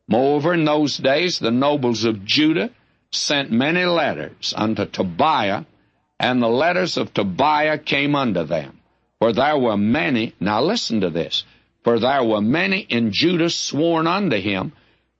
Moreover, 0.08 0.54
in 0.54 0.64
those 0.64 0.96
days 0.96 1.38
the 1.38 1.50
nobles 1.50 2.04
of 2.04 2.24
Judah 2.24 2.70
sent 3.10 3.50
many 3.50 3.84
letters 3.84 4.52
unto 4.56 4.84
Tobiah, 4.84 5.64
and 6.18 6.42
the 6.42 6.48
letters 6.48 6.96
of 6.96 7.14
Tobiah 7.14 7.78
came 7.78 8.14
unto 8.14 8.44
them. 8.44 8.80
For 9.18 9.32
there 9.32 9.58
were 9.58 9.76
many, 9.76 10.34
now 10.40 10.62
listen 10.62 11.00
to 11.00 11.10
this, 11.10 11.44
for 11.82 11.98
there 11.98 12.24
were 12.24 12.40
many 12.40 12.80
in 12.80 13.12
Judah 13.12 13.50
sworn 13.50 14.06
unto 14.06 14.36
him, 14.36 14.72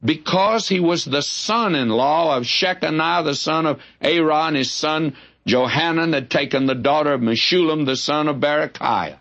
because 0.04 0.68
he 0.68 0.80
was 0.80 1.04
the 1.04 1.22
son-in-law 1.22 2.36
of 2.36 2.44
Shechaniah 2.44 3.24
the 3.24 3.34
son 3.34 3.66
of 3.66 3.80
Arah, 4.02 4.54
his 4.54 4.70
son 4.70 5.16
Johanan 5.46 6.12
had 6.12 6.30
taken 6.30 6.66
the 6.66 6.74
daughter 6.74 7.12
of 7.12 7.20
Meshullam 7.20 7.86
the 7.86 7.96
son 7.96 8.28
of 8.28 8.36
Berechiah. 8.36 9.18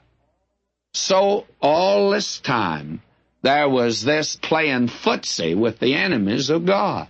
So 0.94 1.48
all 1.62 2.12
this 2.12 2.40
time, 2.40 3.02
there 3.42 3.68
was 3.68 4.04
this 4.04 4.36
playing 4.36 4.88
footsie 4.88 5.56
with 5.56 5.80
the 5.80 5.96
enemies 5.96 6.50
of 6.50 6.66
God. 6.66 7.08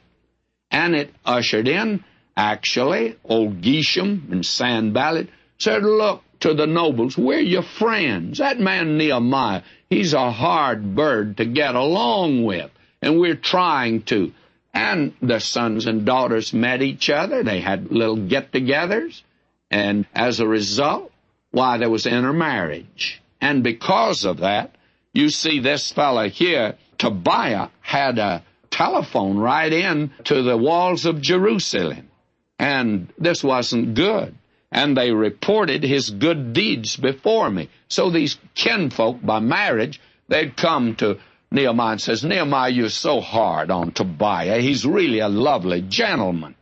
And 0.71 0.95
it 0.95 1.13
ushered 1.25 1.67
in, 1.67 2.03
actually, 2.35 3.17
old 3.23 3.61
Geshem 3.61 4.31
and 4.31 4.45
Sanballat 4.45 5.29
said, 5.59 5.83
Look 5.83 6.23
to 6.39 6.53
the 6.53 6.65
nobles, 6.65 7.17
we're 7.17 7.39
your 7.39 7.61
friends. 7.61 8.39
That 8.39 8.59
man 8.59 8.97
Nehemiah, 8.97 9.61
he's 9.89 10.13
a 10.13 10.31
hard 10.31 10.95
bird 10.95 11.37
to 11.37 11.45
get 11.45 11.75
along 11.75 12.43
with, 12.43 12.71
and 13.03 13.19
we're 13.19 13.35
trying 13.35 14.01
to. 14.03 14.31
And 14.73 15.13
the 15.21 15.39
sons 15.39 15.85
and 15.85 16.05
daughters 16.05 16.53
met 16.53 16.81
each 16.81 17.09
other. 17.09 17.43
They 17.43 17.59
had 17.59 17.91
little 17.91 18.15
get 18.15 18.51
togethers. 18.51 19.21
And 19.69 20.07
as 20.15 20.39
a 20.39 20.47
result, 20.47 21.11
why, 21.51 21.77
there 21.77 21.89
was 21.89 22.07
intermarriage. 22.07 23.21
And 23.39 23.61
because 23.63 24.25
of 24.25 24.37
that, 24.37 24.75
you 25.13 25.29
see, 25.29 25.59
this 25.59 25.91
fellow 25.91 26.27
here, 26.29 26.75
Tobiah, 26.97 27.69
had 27.81 28.17
a 28.17 28.43
telephone 28.71 29.37
right 29.37 29.71
in 29.71 30.11
to 30.23 30.41
the 30.41 30.57
walls 30.57 31.05
of 31.05 31.21
Jerusalem. 31.21 32.09
And 32.57 33.13
this 33.19 33.43
wasn't 33.43 33.93
good. 33.93 34.33
And 34.71 34.97
they 34.97 35.11
reported 35.11 35.83
his 35.83 36.09
good 36.09 36.53
deeds 36.53 36.95
before 36.97 37.51
me. 37.51 37.69
So 37.89 38.09
these 38.09 38.39
kinfolk 38.55 39.19
by 39.21 39.39
marriage, 39.39 40.01
they'd 40.29 40.57
come 40.57 40.95
to 40.95 41.19
Nehemiah 41.53 41.99
says, 41.99 42.23
Nehemiah, 42.23 42.71
you're 42.71 42.89
so 42.89 43.21
hard 43.21 43.69
on 43.69 43.91
Tobiah. 43.91 44.59
He's 44.59 44.87
really 44.87 45.19
a 45.19 45.29
lovely 45.29 45.81
gentleman. 45.81 46.55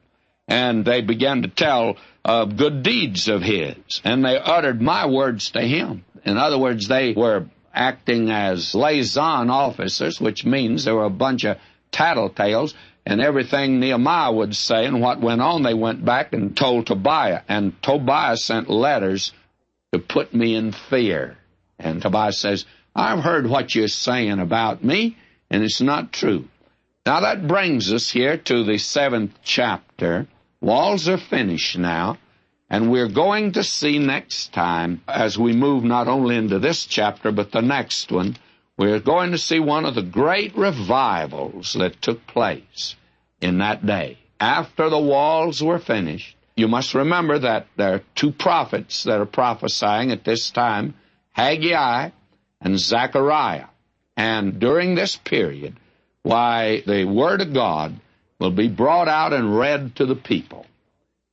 And 0.50 0.84
they 0.84 1.02
began 1.02 1.44
to 1.44 1.48
tell 1.48 1.96
uh, 2.26 2.44
good 2.44 2.84
deeds 2.84 3.30
of 3.30 3.42
his. 3.42 4.02
And 4.04 4.24
they 4.26 4.38
uttered 4.38 4.82
my 4.82 5.08
words 5.08 5.52
to 5.52 5.62
him. 5.62 6.04
In 6.26 6.38
other 6.38 6.58
words, 6.58 6.90
they 6.90 7.14
were 7.14 7.46
acting 7.74 8.30
as 8.32 8.76
liaison 8.76 9.50
officers, 9.50 10.20
which 10.20 10.46
means 10.46 10.84
there 10.84 10.96
were 10.96 11.06
a 11.06 11.10
bunch 11.10 11.46
of 11.46 11.58
tattletales, 11.94 12.74
and 13.06 13.22
everything 13.22 13.80
Nehemiah 13.80 14.34
would 14.34 14.56
say 14.58 14.86
and 14.86 15.00
what 15.00 15.22
went 15.22 15.42
on, 15.42 15.64
they 15.64 15.74
went 15.74 16.04
back 16.04 16.34
and 16.34 16.56
told 16.56 16.88
Tobiah. 16.88 17.44
And 17.48 17.82
Tobiah 17.82 18.36
sent 18.36 18.70
letters 18.70 19.32
to 19.94 20.00
put 20.00 20.34
me 20.34 20.54
in 20.56 20.74
fear. 20.74 21.38
And 21.80 22.02
Tobiah 22.02 22.34
says, 22.34 22.66
I've 22.96 23.24
heard 23.24 23.48
what 23.48 23.74
you're 23.74 23.88
saying 23.88 24.40
about 24.40 24.84
me, 24.84 25.18
and 25.50 25.64
it's 25.64 25.82
not 25.82 26.12
true. 26.12 26.46
Now 27.06 27.22
that 27.22 27.48
brings 27.48 27.92
us 27.92 28.10
here 28.10 28.38
to 28.38 28.64
the 28.64 28.78
seventh 28.78 29.40
chapter. 29.44 30.28
Walls 30.60 31.08
are 31.08 31.18
finished 31.18 31.78
now. 31.78 32.18
And 32.72 32.90
we're 32.90 33.10
going 33.10 33.52
to 33.54 33.66
see 33.66 34.00
next 34.00 34.54
time, 34.54 35.02
as 35.06 35.38
we 35.38 35.52
move 35.52 35.84
not 35.84 36.08
only 36.08 36.38
into 36.38 36.58
this 36.58 36.86
chapter, 36.86 37.30
but 37.34 37.52
the 37.52 37.62
next 37.62 38.14
one, 38.14 38.38
we're 38.78 39.02
going 39.02 39.32
to 39.32 39.38
see 39.38 39.60
one 39.60 39.84
of 39.84 39.94
the 39.94 40.02
great 40.02 40.56
revivals 40.56 41.74
that 41.74 42.02
took 42.02 42.26
place 42.28 42.96
in 43.42 43.58
that 43.58 43.86
day. 43.86 44.20
After 44.40 44.90
the 44.90 44.98
walls 44.98 45.62
were 45.62 45.80
finished, 45.80 46.38
you 46.56 46.70
must 46.70 46.94
remember 46.94 47.40
that 47.40 47.68
there 47.76 47.96
are 47.96 48.04
two 48.16 48.32
prophets 48.32 49.04
that 49.04 49.20
are 49.20 49.26
prophesying 49.26 50.12
at 50.12 50.24
this 50.24 50.50
time, 50.50 50.94
Haggai 51.34 52.12
and 52.62 52.80
Zechariah. 52.80 53.66
And 54.16 54.60
during 54.60 54.96
this 54.96 55.16
period, 55.16 55.78
why, 56.24 56.84
the 56.86 57.06
Word 57.06 57.42
of 57.42 57.54
God 57.54 58.00
will 58.40 58.52
be 58.52 58.68
brought 58.68 59.08
out 59.08 59.34
and 59.34 59.58
read 59.58 59.96
to 59.96 60.06
the 60.06 60.16
people. 60.16 60.66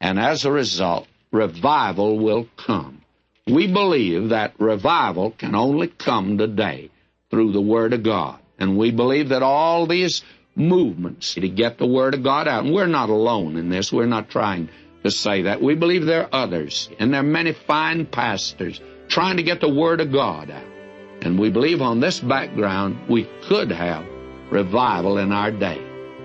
And 0.01 0.19
as 0.19 0.45
a 0.45 0.53
result, 0.53 1.07
revival 1.31 2.19
will 2.19 2.49
come. 2.57 3.03
We 3.47 3.67
believe 3.67 4.31
that 4.31 4.55
revival 4.59 5.31
can 5.33 5.55
only 5.55 5.89
come 5.89 6.39
today 6.39 6.91
through 7.31 7.53
the 7.53 7.61
Word 7.61 7.93
of 7.93 8.03
God. 8.03 8.39
And 8.59 8.77
we 8.77 8.91
believe 8.91 9.31
that 9.31 9.43
all 9.43 9.87
these 9.87 10.23
movements 10.55 11.35
to 11.35 11.49
get 11.49 11.79
the 11.79 11.87
Word 11.87 12.15
of 12.15 12.23
God 12.23 12.49
out, 12.49 12.65
and 12.65 12.75
we're 12.75 12.87
not 12.87 13.11
alone 13.11 13.57
in 13.57 13.69
this, 13.69 13.93
we're 13.93 14.07
not 14.07 14.31
trying 14.31 14.69
to 15.05 15.11
say 15.11 15.43
that. 15.43 15.63
We 15.63 15.75
believe 15.75 16.05
there 16.05 16.25
are 16.25 16.45
others, 16.45 16.89
and 16.99 17.13
there 17.13 17.21
are 17.21 17.25
many 17.25 17.53
fine 17.53 18.07
pastors 18.07 18.81
trying 19.09 19.37
to 19.37 19.43
get 19.43 19.61
the 19.61 19.73
Word 19.73 20.01
of 20.01 20.13
God 20.13 20.51
out. 20.51 20.78
And 21.21 21.39
we 21.39 21.51
believe 21.51 21.83
on 21.83 22.01
this 22.01 22.21
background 22.21 22.99
we 23.09 23.29
could 23.43 23.71
have 23.71 24.07
revival 24.51 25.19
in 25.19 25.33
our 25.33 25.51
day. 25.51 25.85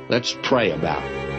Let's 0.10 0.38
pray 0.44 0.72
about 0.72 1.04
it. 1.04 1.34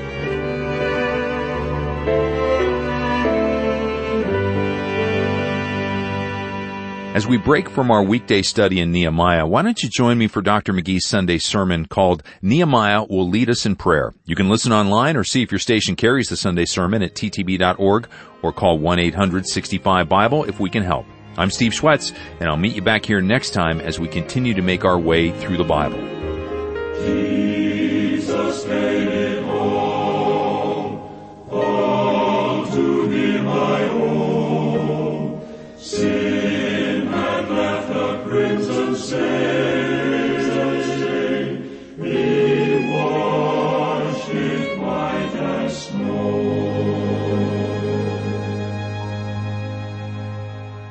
As 7.14 7.28
we 7.28 7.36
break 7.36 7.68
from 7.68 7.92
our 7.92 8.02
weekday 8.02 8.42
study 8.42 8.80
in 8.80 8.90
Nehemiah, 8.90 9.46
why 9.46 9.62
don't 9.62 9.80
you 9.80 9.88
join 9.88 10.18
me 10.18 10.26
for 10.26 10.42
Dr. 10.42 10.72
McGee's 10.72 11.06
Sunday 11.06 11.38
sermon 11.38 11.86
called 11.86 12.24
Nehemiah 12.42 13.04
Will 13.04 13.28
Lead 13.28 13.50
Us 13.50 13.64
in 13.64 13.76
Prayer. 13.76 14.12
You 14.24 14.34
can 14.34 14.48
listen 14.48 14.72
online 14.72 15.16
or 15.16 15.22
see 15.22 15.40
if 15.40 15.52
your 15.52 15.60
station 15.60 15.94
carries 15.94 16.26
the 16.26 16.36
Sunday 16.36 16.64
sermon 16.64 17.04
at 17.04 17.14
ttb.org 17.14 18.08
or 18.42 18.52
call 18.52 18.80
1-800-65-BIBLE 18.80 20.44
if 20.46 20.58
we 20.58 20.68
can 20.68 20.82
help. 20.82 21.06
I'm 21.36 21.50
Steve 21.50 21.72
Schwetz, 21.72 22.16
and 22.40 22.48
I'll 22.48 22.56
meet 22.56 22.74
you 22.74 22.82
back 22.82 23.04
here 23.04 23.20
next 23.20 23.50
time 23.50 23.80
as 23.80 23.98
we 23.98 24.08
continue 24.08 24.54
to 24.54 24.62
make 24.62 24.84
our 24.84 24.98
way 24.98 25.30
through 25.30 25.56
the 25.56 25.64
Bible. 25.64 25.98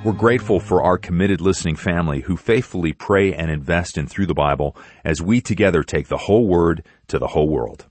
We're 0.03 0.11
grateful 0.11 0.59
for 0.59 0.83
our 0.83 0.97
committed 0.97 1.39
listening 1.39 1.77
family 1.77 2.19
who 2.19 2.35
faithfully 2.35 2.91
pray 2.91 3.33
and 3.33 3.49
invest 3.49 3.97
in 3.97 4.05
Through 4.05 4.25
the 4.25 4.33
Bible 4.33 4.75
as 5.05 5.21
we 5.21 5.39
together 5.39 5.81
take 5.81 6.09
the 6.09 6.17
whole 6.17 6.45
Word 6.45 6.83
to 7.07 7.17
the 7.17 7.27
whole 7.27 7.47
world. 7.47 7.85